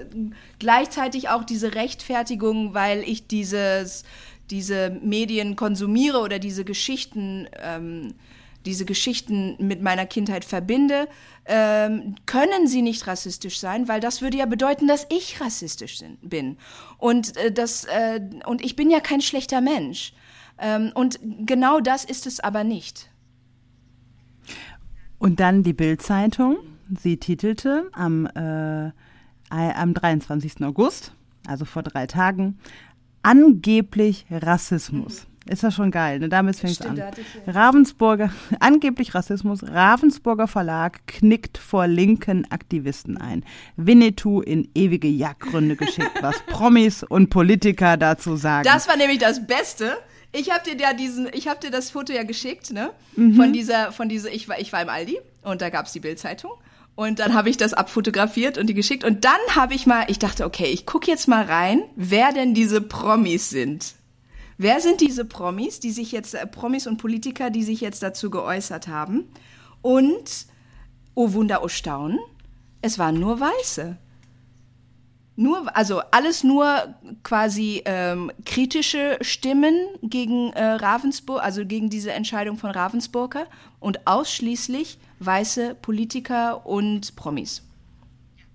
[0.58, 4.04] gleichzeitig auch diese Rechtfertigung, weil ich dieses,
[4.50, 8.14] diese Medien konsumiere oder diese Geschichten, ähm,
[8.66, 11.08] diese Geschichten mit meiner Kindheit verbinde,
[11.46, 16.58] ähm, können sie nicht rassistisch sein, weil das würde ja bedeuten, dass ich rassistisch bin.
[16.98, 20.12] Und, äh, das, äh, und ich bin ja kein schlechter Mensch.
[20.58, 23.09] Ähm, und genau das ist es aber nicht.
[25.20, 26.56] Und dann die Bild-Zeitung.
[26.98, 28.90] Sie titelte am, äh,
[29.50, 30.64] am 23.
[30.64, 31.12] August,
[31.46, 32.58] also vor drei Tagen,
[33.22, 35.24] angeblich Rassismus.
[35.24, 35.52] Mhm.
[35.52, 36.28] Ist das schon geil, ne?
[36.28, 37.00] Damit fängt es an.
[37.46, 38.30] Ravensburger,
[38.60, 43.44] angeblich Rassismus, Ravensburger Verlag knickt vor linken Aktivisten ein.
[43.76, 48.64] Winnetou in ewige Jagdgründe geschickt, was Promis und Politiker dazu sagen.
[48.64, 49.98] Das war nämlich das Beste.
[50.32, 52.92] Ich habe dir ja diesen, ich habe dir das Foto ja geschickt, ne?
[53.16, 53.34] Mhm.
[53.34, 56.52] Von dieser, von dieser, ich war, ich war im Aldi und da gab's die Bildzeitung.
[56.94, 59.04] Und dann habe ich das abfotografiert und die geschickt.
[59.04, 62.52] Und dann habe ich mal, ich dachte, okay, ich gucke jetzt mal rein, wer denn
[62.52, 63.94] diese Promis sind.
[64.58, 68.28] Wer sind diese Promis, die sich jetzt, äh, Promis und Politiker, die sich jetzt dazu
[68.28, 69.24] geäußert haben?
[69.80, 70.46] Und,
[71.14, 72.18] oh Wunder, oh Staunen,
[72.82, 73.96] es waren nur Weiße.
[75.40, 82.58] Nur, also alles nur quasi ähm, kritische Stimmen gegen äh, Ravensburg, also gegen diese Entscheidung
[82.58, 83.46] von Ravensburger
[83.78, 87.62] und ausschließlich weiße Politiker und Promis.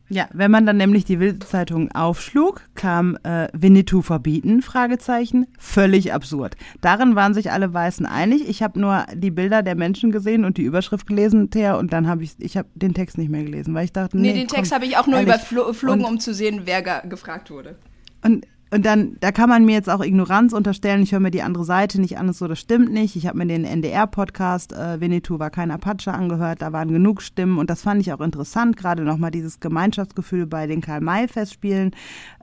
[0.09, 6.55] Ja, wenn man dann nämlich die Bildzeitung aufschlug, kam äh, Winnetou verbieten, Fragezeichen, völlig absurd.
[6.81, 8.47] Darin waren sich alle Weißen einig.
[8.47, 12.07] Ich habe nur die Bilder der Menschen gesehen und die Überschrift gelesen, Thea, und dann
[12.07, 14.47] habe ich, ich habe den Text nicht mehr gelesen, weil ich dachte, nee, nee den
[14.47, 17.75] komm, Text habe ich auch nur überflogen, um zu sehen, wer gefragt wurde.
[18.23, 21.03] Und und dann, da kann man mir jetzt auch Ignoranz unterstellen.
[21.03, 23.15] Ich höre mir die andere Seite nicht an, so, das stimmt nicht.
[23.15, 26.63] Ich habe mir den NDR-Podcast, äh, Winnetou war kein Apache, angehört.
[26.63, 28.75] Da waren genug Stimmen und das fand ich auch interessant.
[28.75, 31.91] Gerade nochmal dieses Gemeinschaftsgefühl bei den Karl-May-Festspielen.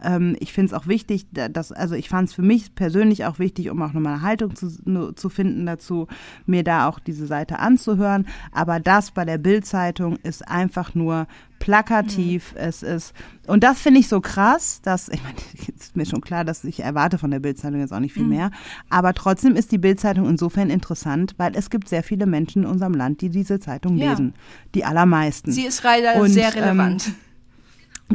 [0.03, 3.41] Ähm, ich finde es auch wichtig, dass, also ich fand es für mich persönlich auch
[3.41, 6.07] wichtig, um auch nochmal eine Haltung zu, zu finden dazu,
[6.47, 8.27] mir da auch diese Seite anzuhören.
[8.53, 11.27] Aber das bei der Bild-Zeitung ist einfach nur
[11.63, 12.55] plakativ.
[12.55, 12.61] Mhm.
[12.61, 13.15] Es ist,
[13.47, 15.37] und das finde ich so krass, dass, ich meine,
[15.79, 18.31] ist mir schon klar, dass ich erwarte von der Bildzeitung jetzt auch nicht viel mhm.
[18.31, 18.51] mehr.
[18.91, 22.95] Aber trotzdem ist die Bildzeitung insofern interessant, weil es gibt sehr viele Menschen in unserem
[22.95, 24.11] Land, die diese Zeitung ja.
[24.11, 24.35] lesen.
[24.75, 25.53] Die allermeisten.
[25.53, 27.07] Sie ist leider und, sehr ähm, relevant.
[27.07, 27.15] Ähm,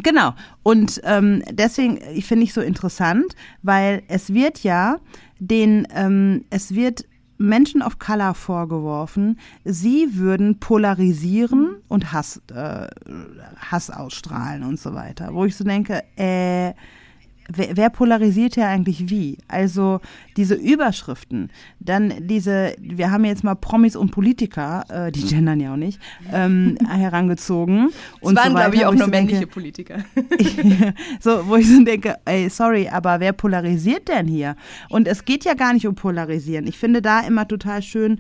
[0.04, 0.36] Genau.
[0.62, 5.00] Und ähm, deswegen ich finde ich so interessant, weil es wird ja
[5.40, 7.06] den, ähm, es wird
[7.38, 12.88] Menschen of Color vorgeworfen, sie würden polarisieren und Hass, äh,
[13.58, 15.34] Hass ausstrahlen und so weiter.
[15.34, 16.74] Wo ich so denke, äh,
[17.54, 19.38] wer, wer polarisiert ja eigentlich wie?
[19.48, 20.00] Also
[20.36, 25.74] diese Überschriften, dann diese, wir haben jetzt mal Promis und Politiker, äh, die gendern ja
[25.74, 26.00] auch nicht,
[26.32, 27.90] ähm, herangezogen.
[28.22, 30.06] Es waren, so glaube ich, auch nur so männliche denke, Politiker.
[31.20, 34.56] so, wo ich so denke, ey, sorry, aber wer polarisiert denn hier?
[34.90, 36.68] Und es geht ja gar nicht um Polarisieren.
[36.68, 38.20] Ich finde da immer total schön,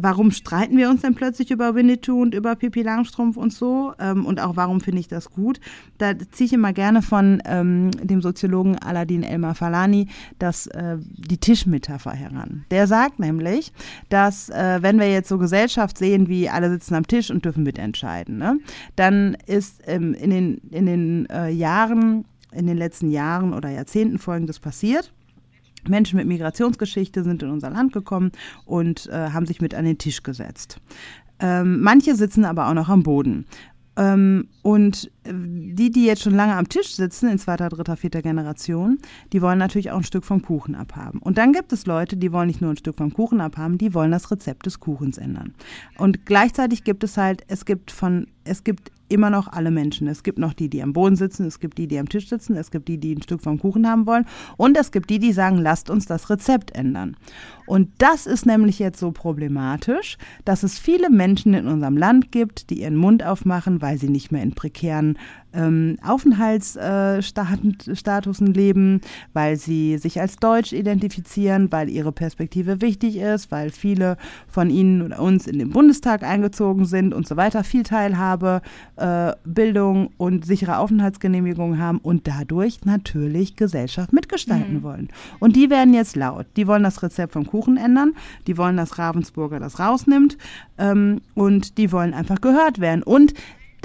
[0.00, 3.92] warum streiten wir uns denn plötzlich über Winnetou und über Pippi Langstrumpf und so?
[3.98, 5.60] Ähm, und auch warum finde ich das gut?
[5.98, 11.38] Da ziehe ich immer gerne von ähm, dem Soziologen Aladin Elmar Falani das, äh, die
[11.38, 12.64] Tischmetapher heran.
[12.70, 13.72] Der sagt nämlich,
[14.08, 17.62] dass äh, wenn wir jetzt so Gesellschaft sehen, wie alle sitzen am Tisch und dürfen
[17.62, 18.58] mitentscheiden, ne,
[18.96, 24.18] dann ist ähm, in den, in den äh, Jahren, in den letzten Jahren oder Jahrzehnten
[24.18, 25.12] folgendes passiert.
[25.88, 28.32] Menschen mit Migrationsgeschichte sind in unser Land gekommen
[28.64, 30.78] und äh, haben sich mit an den Tisch gesetzt.
[31.38, 33.46] Ähm, manche sitzen aber auch noch am Boden.
[33.96, 38.98] Ähm, und die, die jetzt schon lange am Tisch sitzen, in zweiter, dritter, vierter Generation,
[39.32, 41.20] die wollen natürlich auch ein Stück vom Kuchen abhaben.
[41.20, 43.94] Und dann gibt es Leute, die wollen nicht nur ein Stück vom Kuchen abhaben, die
[43.94, 45.54] wollen das Rezept des Kuchens ändern.
[45.98, 50.08] Und gleichzeitig gibt es halt, es gibt von, es gibt immer noch alle Menschen.
[50.08, 52.56] Es gibt noch die, die am Boden sitzen, es gibt die, die am Tisch sitzen,
[52.56, 55.32] es gibt die, die ein Stück vom Kuchen haben wollen und es gibt die, die
[55.32, 57.16] sagen, lasst uns das Rezept ändern.
[57.66, 62.70] Und das ist nämlich jetzt so problematisch, dass es viele Menschen in unserem Land gibt,
[62.70, 65.15] die ihren Mund aufmachen, weil sie nicht mehr in prekären
[65.56, 69.00] ähm, Aufenthaltsstatusen leben,
[69.32, 75.02] weil sie sich als Deutsch identifizieren, weil ihre Perspektive wichtig ist, weil viele von ihnen
[75.02, 78.60] oder uns in den Bundestag eingezogen sind und so weiter, viel Teilhabe,
[78.96, 84.82] äh, Bildung und sichere Aufenthaltsgenehmigung haben und dadurch natürlich Gesellschaft mitgestalten mhm.
[84.82, 85.08] wollen.
[85.38, 86.44] Und die werden jetzt laut.
[86.56, 88.12] Die wollen das Rezept vom Kuchen ändern,
[88.46, 90.36] die wollen, dass Ravensburger das rausnimmt
[90.78, 93.02] ähm, und die wollen einfach gehört werden.
[93.02, 93.34] Und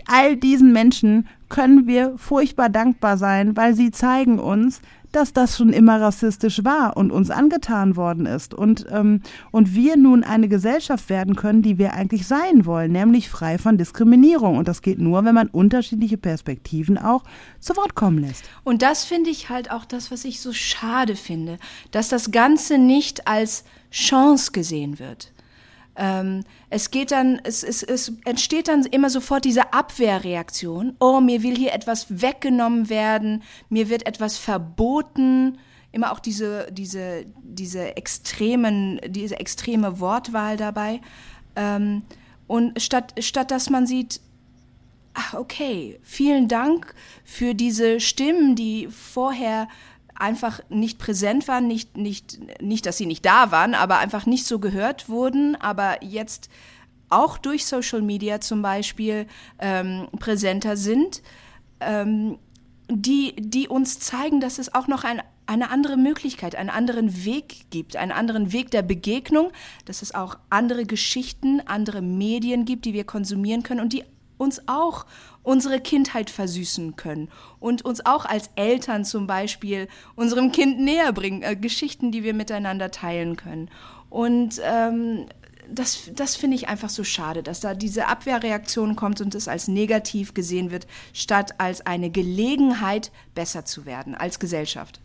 [0.08, 5.74] all diesen Menschen können wir furchtbar dankbar sein, weil sie zeigen uns, dass das schon
[5.74, 11.10] immer rassistisch war und uns angetan worden ist und, ähm, und wir nun eine Gesellschaft
[11.10, 14.58] werden können, die wir eigentlich sein wollen, nämlich frei von Diskriminierung.
[14.58, 17.24] Und das geht nur, wenn man unterschiedliche Perspektiven auch
[17.60, 18.46] zu Wort kommen lässt.
[18.64, 21.58] Und das finde ich halt auch das, was ich so schade finde,
[21.92, 25.32] dass das Ganze nicht als Chance gesehen wird.
[25.96, 30.96] Ähm, es geht dann, es, es, es entsteht dann immer sofort diese Abwehrreaktion.
[31.00, 35.58] Oh, mir will hier etwas weggenommen werden, mir wird etwas verboten.
[35.92, 41.02] Immer auch diese, diese, diese extremen, diese extreme Wortwahl dabei.
[41.58, 42.04] Ähm,
[42.48, 44.22] und statt, statt dass man sieht,
[45.14, 46.94] ach okay, vielen Dank
[47.26, 49.68] für diese Stimmen, die vorher
[50.22, 54.46] einfach nicht präsent waren, nicht, nicht, nicht, dass sie nicht da waren, aber einfach nicht
[54.46, 56.50] so gehört wurden, aber jetzt
[57.10, 59.28] auch durch Social Media zum Beispiel
[59.60, 61.22] ähm, präsenter sind,
[61.80, 62.38] ähm,
[62.90, 67.70] die, die uns zeigen, dass es auch noch ein, eine andere Möglichkeit, einen anderen Weg
[67.70, 69.52] gibt, einen anderen Weg der Begegnung,
[69.86, 74.04] dass es auch andere Geschichten, andere Medien gibt, die wir konsumieren können und die
[74.38, 75.06] uns auch
[75.44, 81.42] unsere Kindheit versüßen können und uns auch als Eltern zum Beispiel unserem Kind näher bringen,
[81.42, 83.70] äh, Geschichten, die wir miteinander teilen können.
[84.10, 85.26] Und ähm,
[85.74, 89.68] das, das finde ich einfach so schade, dass da diese Abwehrreaktion kommt und es als
[89.68, 95.02] negativ gesehen wird, statt als eine Gelegenheit, besser zu werden als Gesellschaft.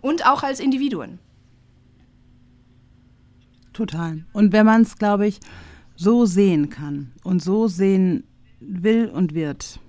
[0.00, 1.18] Und auch als Individuen.
[3.72, 4.24] Total.
[4.32, 5.40] Und wenn man es, glaube ich,
[5.96, 8.24] so sehen kann und so sehen
[8.60, 9.80] will und wird,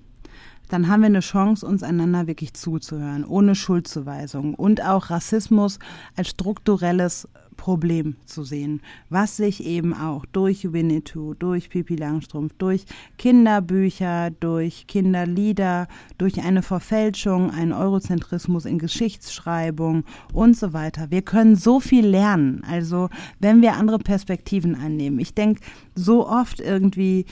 [0.70, 5.80] dann haben wir eine Chance, uns einander wirklich zuzuhören, ohne Schuldzuweisung und auch Rassismus
[6.16, 7.28] als strukturelles
[7.58, 12.86] Problem zu sehen, was sich eben auch durch Winnetou, durch Pipi Langstrumpf, durch
[13.18, 21.12] Kinderbücher, durch Kinderlieder, durch eine Verfälschung, einen Eurozentrismus in Geschichtsschreibung und so weiter.
[21.12, 25.20] Wir können so viel lernen, also wenn wir andere Perspektiven einnehmen.
[25.20, 25.62] Ich denke
[26.00, 27.26] so oft irgendwie,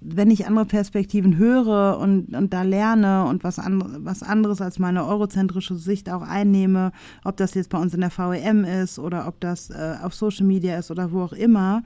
[0.00, 4.78] wenn ich andere Perspektiven höre und, und da lerne und was, andre, was anderes als
[4.78, 6.92] meine eurozentrische Sicht auch einnehme,
[7.24, 10.46] ob das jetzt bei uns in der VEM ist oder ob das äh, auf Social
[10.46, 11.82] Media ist oder wo auch immer,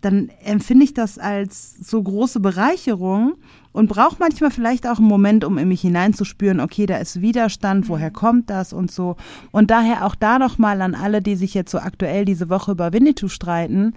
[0.00, 3.34] dann empfinde ich das als so große Bereicherung
[3.72, 7.88] und brauche manchmal vielleicht auch einen Moment, um in mich hineinzuspüren, okay, da ist Widerstand,
[7.88, 8.14] woher mhm.
[8.14, 9.16] kommt das und so.
[9.50, 12.94] Und daher auch da nochmal an alle, die sich jetzt so aktuell diese Woche über
[12.94, 13.94] Winnetou streiten,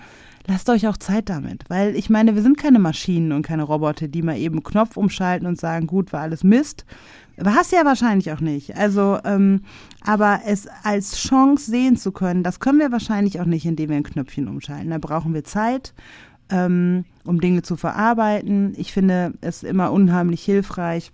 [0.47, 1.63] lasst euch auch Zeit damit.
[1.69, 5.47] Weil ich meine, wir sind keine Maschinen und keine Roboter, die mal eben Knopf umschalten
[5.47, 6.86] und sagen, gut, war alles Mist.
[7.43, 8.75] Hast du ja wahrscheinlich auch nicht.
[8.77, 9.62] Also, ähm,
[10.01, 13.97] aber es als Chance sehen zu können, das können wir wahrscheinlich auch nicht, indem wir
[13.97, 14.91] ein Knöpfchen umschalten.
[14.91, 15.93] Da brauchen wir Zeit,
[16.49, 18.73] ähm, um Dinge zu verarbeiten.
[18.77, 21.12] Ich finde es immer unheimlich hilfreich,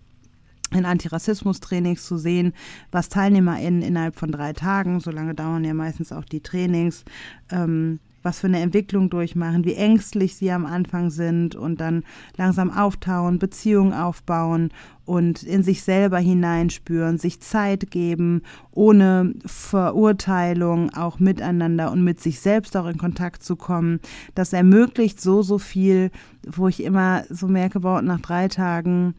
[0.71, 2.53] in Antirassismus-Trainings zu sehen,
[2.91, 7.05] was TeilnehmerInnen innerhalb von drei Tagen, so lange dauern ja meistens auch die Trainings,
[7.51, 12.03] ähm, was für eine Entwicklung durchmachen, wie ängstlich sie am Anfang sind und dann
[12.37, 14.71] langsam auftauen, Beziehungen aufbauen
[15.05, 22.39] und in sich selber hineinspüren, sich Zeit geben, ohne Verurteilung auch miteinander und mit sich
[22.39, 23.99] selbst auch in Kontakt zu kommen.
[24.35, 26.11] Das ermöglicht so, so viel,
[26.45, 29.15] wo ich immer so merke, nach drei Tagen,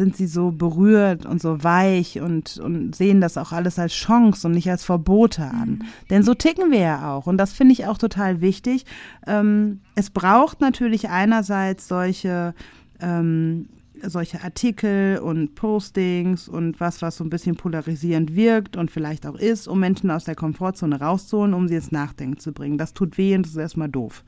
[0.00, 4.46] sind sie so berührt und so weich und, und sehen das auch alles als Chance
[4.46, 5.68] und nicht als Verbote an.
[5.68, 5.82] Mhm.
[6.08, 7.26] Denn so ticken wir ja auch.
[7.26, 8.86] Und das finde ich auch total wichtig.
[9.26, 12.54] Ähm, es braucht natürlich einerseits solche
[12.98, 13.68] ähm,
[14.02, 19.36] solche Artikel und Postings und was, was so ein bisschen polarisierend wirkt und vielleicht auch
[19.36, 22.78] ist, um Menschen aus der Komfortzone rauszuholen, um sie ins Nachdenken zu bringen.
[22.78, 24.24] Das tut weh und das ist erstmal doof.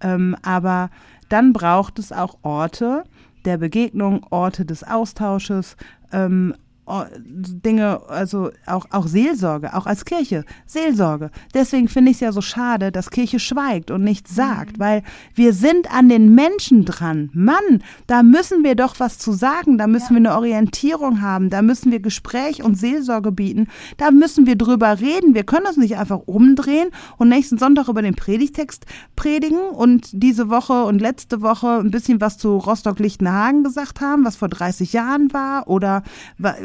[0.00, 0.90] Ähm, aber
[1.28, 3.04] dann braucht es auch Orte,
[3.44, 5.76] der Begegnung, Orte des Austausches,
[6.12, 6.54] ähm,
[6.86, 11.30] Dinge, also auch, auch Seelsorge, auch als Kirche, Seelsorge.
[11.54, 14.82] Deswegen finde ich es ja so schade, dass Kirche schweigt und nichts sagt, mhm.
[14.82, 15.02] weil
[15.34, 17.30] wir sind an den Menschen dran.
[17.32, 20.22] Mann, da müssen wir doch was zu sagen, da müssen ja.
[20.22, 25.00] wir eine Orientierung haben, da müssen wir Gespräch und Seelsorge bieten, da müssen wir drüber
[25.00, 25.34] reden.
[25.34, 28.84] Wir können uns nicht einfach umdrehen und nächsten Sonntag über den Predigtext
[29.16, 34.36] predigen und diese Woche und letzte Woche ein bisschen was zu Rostock-Lichtenhagen gesagt haben, was
[34.36, 36.02] vor 30 Jahren war oder,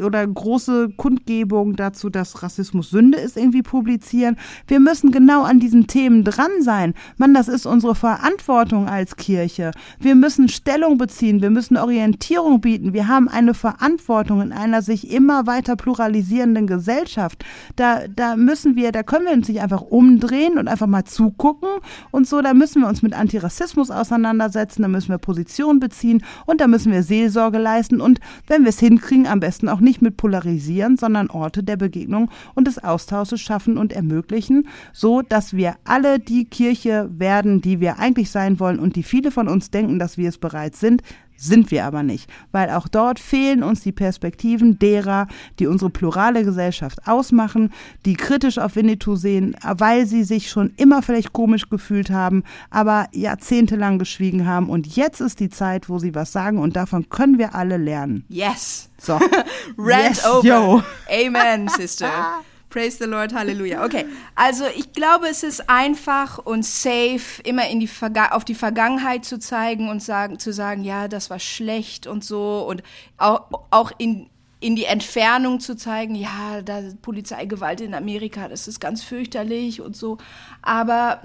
[0.04, 4.36] oder oder große Kundgebung dazu, dass Rassismus Sünde ist, irgendwie publizieren.
[4.66, 6.94] Wir müssen genau an diesen Themen dran sein.
[7.16, 9.70] Mann, das ist unsere Verantwortung als Kirche.
[10.00, 12.92] Wir müssen Stellung beziehen, wir müssen Orientierung bieten.
[12.92, 17.44] Wir haben eine Verantwortung in einer sich immer weiter pluralisierenden Gesellschaft.
[17.76, 21.68] Da, da müssen wir, da können wir uns nicht einfach umdrehen und einfach mal zugucken
[22.10, 22.42] und so.
[22.42, 26.90] Da müssen wir uns mit Antirassismus auseinandersetzen, da müssen wir Position beziehen und da müssen
[26.90, 28.18] wir Seelsorge leisten und
[28.48, 32.66] wenn wir es hinkriegen, am besten auch nicht mit polarisieren, sondern Orte der Begegnung und
[32.66, 38.30] des Austausches schaffen und ermöglichen, so dass wir alle die Kirche werden, die wir eigentlich
[38.30, 41.02] sein wollen und die viele von uns denken, dass wir es bereits sind,
[41.40, 45.26] sind wir aber nicht, weil auch dort fehlen uns die Perspektiven derer,
[45.58, 47.72] die unsere plurale Gesellschaft ausmachen,
[48.04, 53.08] die kritisch auf Winnetou sehen, weil sie sich schon immer vielleicht komisch gefühlt haben, aber
[53.12, 57.38] jahrzehntelang geschwiegen haben und jetzt ist die Zeit, wo sie was sagen und davon können
[57.38, 58.24] wir alle lernen.
[58.28, 58.90] Yes.
[58.98, 59.14] So.
[59.78, 60.46] Rant yes, over.
[60.46, 60.82] Yo.
[61.08, 62.10] Amen, Sister.
[62.70, 63.84] Praise the Lord, Halleluja.
[63.84, 64.06] Okay,
[64.36, 67.90] also ich glaube, es ist einfach und safe, immer in die
[68.30, 72.64] auf die Vergangenheit zu zeigen und sagen, zu sagen, ja, das war schlecht und so
[72.66, 72.84] und
[73.18, 74.30] auch, auch in,
[74.60, 79.96] in die Entfernung zu zeigen, ja, da Polizeigewalt in Amerika, das ist ganz fürchterlich und
[79.96, 80.18] so.
[80.62, 81.22] Aber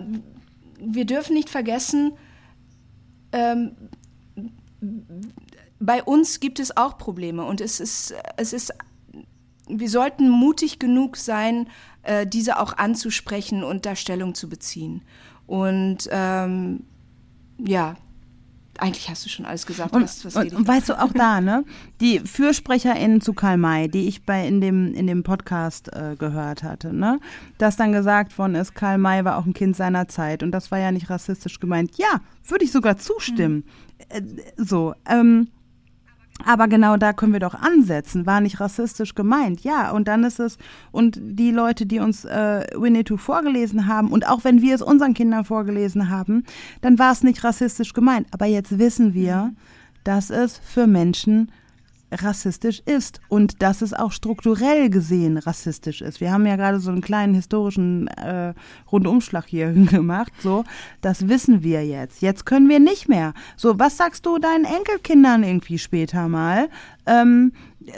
[0.79, 2.13] wir dürfen nicht vergessen,
[3.31, 3.75] ähm,
[5.79, 8.73] bei uns gibt es auch Probleme und es ist, es ist
[9.67, 11.67] wir sollten mutig genug sein,
[12.03, 15.01] äh, diese auch anzusprechen und da Stellung zu beziehen.
[15.47, 16.83] Und ähm,
[17.57, 17.95] ja,
[18.77, 19.93] eigentlich hast du schon alles gesagt.
[19.93, 21.63] Und, was, was und, und weißt du, auch da, ne?
[22.01, 26.63] Die FürsprecherInnen zu Karl May, die ich bei in dem, in dem Podcast äh, gehört
[26.63, 27.19] hatte, ne?
[27.57, 30.71] Dass dann gesagt worden ist, Karl May war auch ein Kind seiner Zeit und das
[30.71, 31.97] war ja nicht rassistisch gemeint.
[31.97, 33.63] Ja, würde ich sogar zustimmen.
[34.11, 34.15] Mhm.
[34.17, 34.21] Äh,
[34.57, 35.47] so, ähm,
[36.43, 38.25] aber genau da können wir doch ansetzen.
[38.25, 39.61] War nicht rassistisch gemeint.
[39.61, 40.57] Ja, und dann ist es,
[40.91, 45.13] und die Leute, die uns äh, Winnetou vorgelesen haben, und auch wenn wir es unseren
[45.13, 46.43] Kindern vorgelesen haben,
[46.81, 48.27] dann war es nicht rassistisch gemeint.
[48.31, 49.53] Aber jetzt wissen wir,
[50.03, 51.51] dass es für Menschen
[52.11, 56.21] rassistisch ist und dass es auch strukturell gesehen rassistisch ist.
[56.21, 58.53] Wir haben ja gerade so einen kleinen historischen äh,
[58.91, 60.31] Rundumschlag hier gemacht.
[60.39, 60.63] So,
[61.01, 62.21] das wissen wir jetzt.
[62.21, 63.33] Jetzt können wir nicht mehr.
[63.57, 66.69] So, was sagst du deinen Enkelkindern irgendwie später mal?
[67.05, 67.53] Ähm,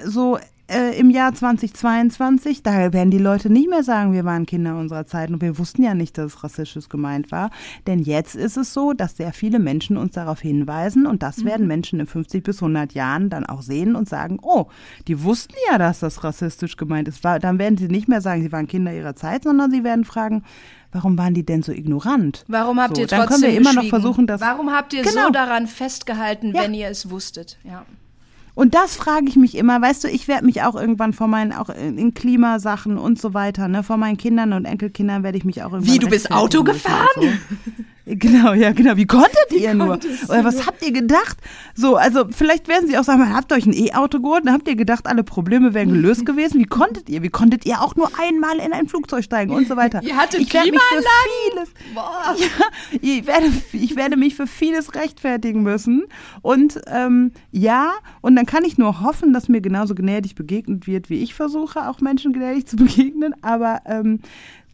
[0.05, 4.77] so äh, im Jahr 2022, da werden die Leute nicht mehr sagen, wir waren Kinder
[4.77, 7.51] unserer Zeit und wir wussten ja nicht, dass es rassistisch gemeint war.
[7.85, 11.45] Denn jetzt ist es so, dass sehr viele Menschen uns darauf hinweisen und das mhm.
[11.45, 14.67] werden Menschen in 50 bis 100 Jahren dann auch sehen und sagen, oh,
[15.07, 17.23] die wussten ja, dass das rassistisch gemeint ist.
[17.23, 20.43] Dann werden sie nicht mehr sagen, sie waren Kinder ihrer Zeit, sondern sie werden fragen,
[20.91, 22.43] warum waren die denn so ignorant?
[22.47, 25.03] Warum habt so, ihr trotzdem dann können wir immer noch versuchen, das Warum habt ihr
[25.03, 25.27] genau.
[25.27, 26.61] so daran festgehalten, ja.
[26.61, 27.57] wenn ihr es wusstet?
[27.63, 27.85] Ja.
[28.57, 31.53] Und das frage ich mich immer, weißt du, ich werde mich auch irgendwann vor meinen,
[31.53, 35.61] auch in Klimasachen und so weiter, ne, vor meinen Kindern und Enkelkindern werde ich mich
[35.61, 35.93] auch irgendwann.
[35.93, 37.07] Wie, du bist Auto gefahren?
[37.15, 37.21] So.
[38.09, 38.95] Genau, ja, genau.
[38.95, 39.99] Wie konntet Wie ihr nur?
[40.29, 41.37] Oder was habt ihr gedacht?
[41.75, 44.67] So, also vielleicht werden sie auch sagen, habt ihr euch ein E-Auto geholt, dann habt
[44.69, 46.59] ihr gedacht, alle Probleme wären gelöst gewesen.
[46.59, 47.21] Wie konntet ihr?
[47.21, 50.01] Wie konntet ihr auch nur einmal in ein Flugzeug steigen und so weiter?
[50.03, 51.03] Ihr hattet ich werde mich für
[51.51, 51.69] vieles,
[53.01, 56.05] ja, ich werde, ich werde mich für vieles rechtfertigen müssen.
[56.41, 57.91] Und ähm, ja,
[58.21, 61.89] und dann kann ich nur hoffen, dass mir genauso gnädig begegnet wird, wie ich versuche,
[61.89, 63.35] auch Menschen gnädig zu begegnen.
[63.41, 64.21] Aber ähm,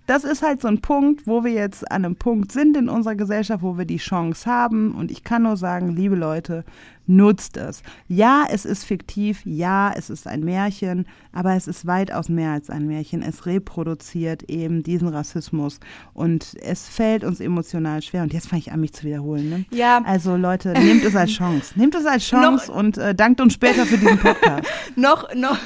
[0.05, 3.15] das ist halt so ein Punkt, wo wir jetzt an einem Punkt sind in unserer
[3.15, 4.93] Gesellschaft, wo wir die Chance haben.
[4.93, 6.65] Und ich kann nur sagen, liebe Leute,
[7.05, 7.83] nutzt es.
[8.07, 12.69] Ja, es ist fiktiv, ja, es ist ein Märchen, aber es ist weitaus mehr als
[12.69, 13.21] ein Märchen.
[13.21, 15.79] Es reproduziert eben diesen Rassismus
[16.13, 18.23] und es fällt uns emotional schwer.
[18.23, 19.49] Und jetzt fange ich an, mich zu wiederholen.
[19.49, 19.65] Ne?
[19.71, 20.01] Ja.
[20.05, 21.73] Also Leute, nehmt es als Chance.
[21.79, 24.67] Nehmt es als Chance noch, und äh, dankt uns später für diesen Podcast.
[24.95, 25.57] noch, noch,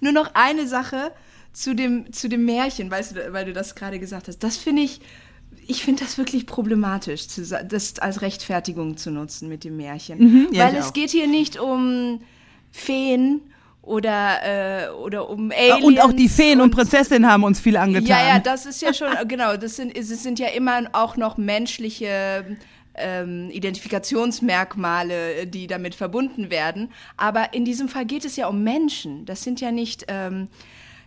[0.00, 1.12] nur noch eine Sache
[1.54, 4.38] zu dem, zu dem Märchen, weißt du, weil du das gerade gesagt hast.
[4.40, 5.00] Das finde ich,
[5.66, 10.18] ich finde das wirklich problematisch, das als Rechtfertigung zu nutzen mit dem Märchen.
[10.18, 10.92] Mhm, ja, weil es auch.
[10.92, 12.20] geht hier nicht um
[12.72, 13.40] Feen
[13.82, 15.84] oder, äh, oder um Aliens.
[15.84, 18.08] Und auch die Feen und, und Prinzessinnen haben uns viel angetan.
[18.08, 21.36] Ja, ja, das ist ja schon, genau, das sind, es sind ja immer auch noch
[21.36, 22.56] menschliche
[22.96, 26.90] ähm, Identifikationsmerkmale, die damit verbunden werden.
[27.16, 29.24] Aber in diesem Fall geht es ja um Menschen.
[29.24, 30.48] Das sind ja nicht ähm,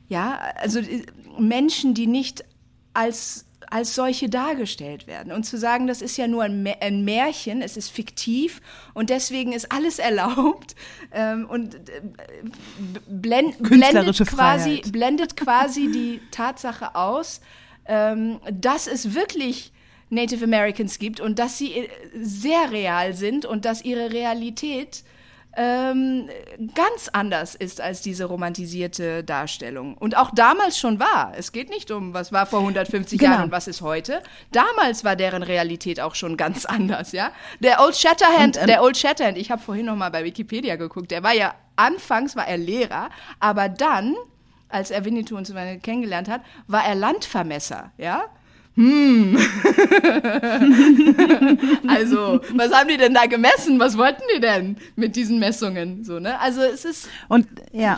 [0.08, 1.05] ja, also äh,
[1.38, 2.45] Menschen, die nicht
[2.93, 5.32] als als solche dargestellt werden.
[5.32, 8.62] Und zu sagen, das ist ja nur ein, Märchen, es ist fiktiv
[8.93, 10.76] und deswegen ist alles erlaubt
[11.12, 12.01] ähm, und äh,
[13.08, 17.41] blend, blendet, quasi, blendet quasi die Tatsache aus,
[17.86, 19.74] ähm, dass es wirklich
[20.10, 21.89] Native Americans gibt und dass sie äh,
[22.22, 25.03] sehr real sind und dass ihre Realität
[25.58, 26.30] ähm,
[26.76, 29.97] ganz anders ist als diese romantisierte Darstellung.
[29.97, 31.34] Und auch damals schon war.
[31.36, 33.32] Es geht nicht um, was war vor 150 genau.
[33.32, 34.22] Jahren und was ist heute.
[34.51, 37.32] Damals war deren Realität auch schon ganz anders, ja.
[37.60, 40.76] Der Old Shatterhand, und, ähm, der Old Shatterhand, ich habe vorhin noch mal bei Wikipedia
[40.76, 44.16] geguckt, der war ja, anfangs war er Lehrer, aber dann
[44.70, 48.26] als er Winnetou und so weiter kennengelernt hat, war er Landvermesser, ja?
[48.78, 49.36] Hm.
[51.88, 53.80] also, was haben die denn da gemessen?
[53.80, 56.03] Was wollten die denn mit diesen Messungen?
[56.03, 56.39] So, ne?
[56.39, 57.09] Also, es ist.
[57.28, 57.97] Und, ja.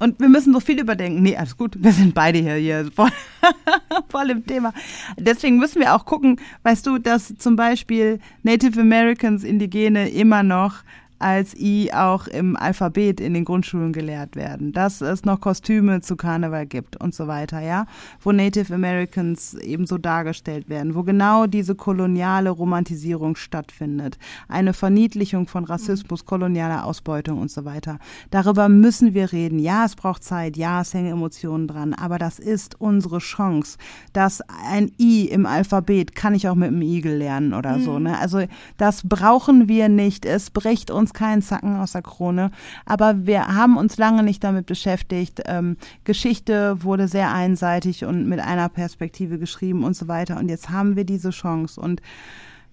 [0.00, 1.22] Und wir müssen so viel überdenken.
[1.22, 1.82] Nee, alles gut.
[1.82, 3.08] Wir sind beide hier, hier voll,
[4.10, 4.74] voll im Thema.
[5.16, 10.82] Deswegen müssen wir auch gucken, weißt du, dass zum Beispiel Native Americans, Indigene immer noch
[11.18, 16.16] als I auch im Alphabet in den Grundschulen gelehrt werden, dass es noch Kostüme zu
[16.16, 17.86] Karneval gibt und so weiter, ja,
[18.20, 25.64] wo Native Americans ebenso dargestellt werden, wo genau diese koloniale Romantisierung stattfindet, eine Verniedlichung von
[25.64, 27.98] Rassismus, kolonialer Ausbeutung und so weiter.
[28.30, 29.58] Darüber müssen wir reden.
[29.58, 33.78] Ja, es braucht Zeit, ja, es hängen Emotionen dran, aber das ist unsere Chance,
[34.12, 37.82] dass ein I im Alphabet kann ich auch mit einem Igel lernen oder mhm.
[37.82, 38.18] so, ne?
[38.18, 38.42] Also
[38.76, 40.24] das brauchen wir nicht.
[40.24, 42.50] Es bricht uns uns keinen Zacken aus der Krone.
[42.84, 45.42] Aber wir haben uns lange nicht damit beschäftigt.
[45.46, 50.38] Ähm, Geschichte wurde sehr einseitig und mit einer Perspektive geschrieben und so weiter.
[50.38, 51.80] Und jetzt haben wir diese Chance.
[51.80, 52.02] Und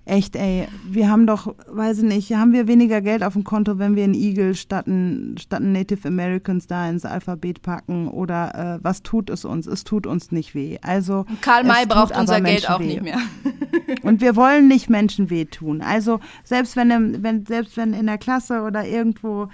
[0.06, 3.80] echt, ey, wir haben doch, weiß ich nicht, haben wir weniger Geld auf dem Konto,
[3.80, 8.78] wenn wir einen Eagle statt einen, statt einen Native Americans da ins Alphabet packen oder
[8.78, 9.66] äh, was tut es uns?
[9.66, 10.78] Es tut uns nicht weh.
[10.82, 12.86] Also Karl May braucht unser Geld auch weh.
[12.86, 13.18] nicht mehr.
[14.04, 15.82] Und wir wollen nicht Menschen wehtun.
[15.82, 19.48] Also selbst wenn, wenn, selbst wenn in der Klasse oder irgendwo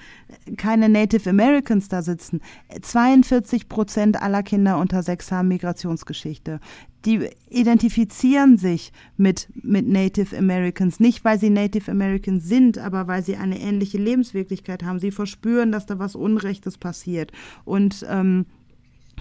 [0.57, 2.41] keine Native Americans da sitzen,
[2.81, 6.59] 42 Prozent aller Kinder unter sechs haben Migrationsgeschichte
[7.05, 13.23] die identifizieren sich mit, mit Native Americans, nicht weil sie Native Americans sind, aber weil
[13.23, 14.99] sie eine ähnliche Lebenswirklichkeit haben.
[14.99, 17.31] Sie verspüren, dass da was Unrechtes passiert.
[17.65, 18.45] Und ähm,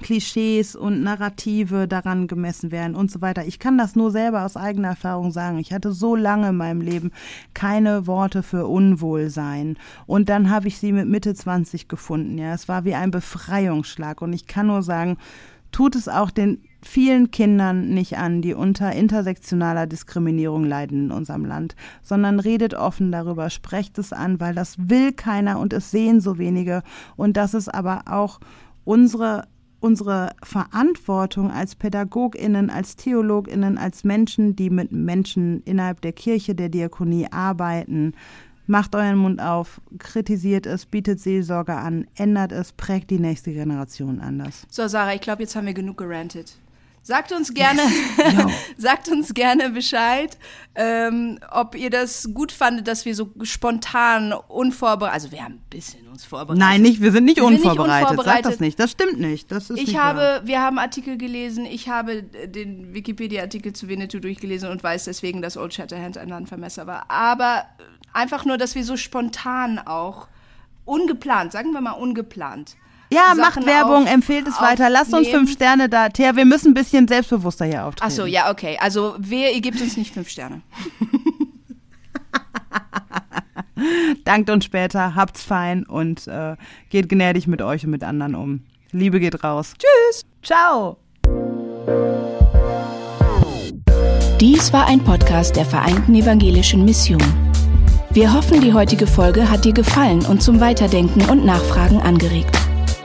[0.02, 3.44] Klischees und Narrative daran gemessen werden und so weiter.
[3.44, 5.58] Ich kann das nur selber aus eigener Erfahrung sagen.
[5.58, 7.12] Ich hatte so lange in meinem Leben
[7.54, 9.76] keine Worte für Unwohlsein.
[10.06, 12.38] Und dann habe ich sie mit Mitte 20 gefunden.
[12.38, 14.22] Ja, es war wie ein Befreiungsschlag.
[14.22, 15.16] Und ich kann nur sagen,
[15.72, 21.44] tut es auch den vielen Kindern nicht an, die unter intersektionaler Diskriminierung leiden in unserem
[21.44, 26.20] Land, sondern redet offen darüber, sprecht es an, weil das will keiner und es sehen
[26.20, 26.82] so wenige.
[27.16, 28.40] Und das ist aber auch
[28.84, 29.44] unsere
[29.80, 36.68] unsere Verantwortung als Pädagoginnen, als Theologinnen, als Menschen, die mit Menschen innerhalb der Kirche, der
[36.68, 38.12] Diakonie arbeiten,
[38.70, 44.20] Macht euren Mund auf, kritisiert es, bietet Seelsorge an, ändert es, prägt die nächste Generation
[44.20, 44.64] anders.
[44.70, 46.56] So, Sarah, ich glaube, jetzt haben wir genug gerantet.
[47.02, 47.80] Sagt uns gerne,
[48.18, 48.52] yes.
[48.76, 50.36] sagt uns gerne Bescheid,
[50.74, 55.70] ähm, ob ihr das gut fandet, dass wir so spontan unvorbereitet, also wir haben ein
[55.70, 56.60] bisschen uns vorbereitet.
[56.60, 57.78] Nein, nicht, wir sind nicht, wir unvorbereitet.
[57.78, 58.44] Sind nicht unvorbereitet.
[58.44, 59.50] Sag das nicht, das stimmt nicht.
[59.50, 60.46] Das ist ich nicht habe, wahr.
[60.46, 65.56] wir haben Artikel gelesen, ich habe den Wikipedia-Artikel zu Winnetou durchgelesen und weiß deswegen, dass
[65.56, 67.10] Old Shatterhand ein Landvermesser war.
[67.10, 67.64] Aber
[68.12, 70.28] einfach nur, dass wir so spontan auch,
[70.84, 72.76] ungeplant, sagen wir mal ungeplant,
[73.12, 74.88] ja, Sachen macht Werbung, auf, empfehlt es weiter.
[74.88, 76.08] Lasst uns fünf Sterne da.
[76.08, 78.06] Thea, wir müssen ein bisschen selbstbewusster hier auftreten.
[78.06, 78.78] Ach so, ja, okay.
[78.80, 80.62] Also, wer, ihr gebt uns nicht fünf Sterne.
[84.24, 86.56] Dankt uns später, habt's fein und äh,
[86.90, 88.62] geht gnädig mit euch und mit anderen um.
[88.92, 89.74] Liebe geht raus.
[89.78, 90.26] Tschüss.
[90.42, 90.98] Ciao.
[94.40, 97.22] Dies war ein Podcast der Vereinten Evangelischen Mission.
[98.10, 102.59] Wir hoffen, die heutige Folge hat dir gefallen und zum Weiterdenken und Nachfragen angeregt.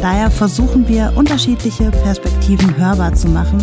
[0.00, 3.62] Daher versuchen wir, unterschiedliche Perspektiven hörbar zu machen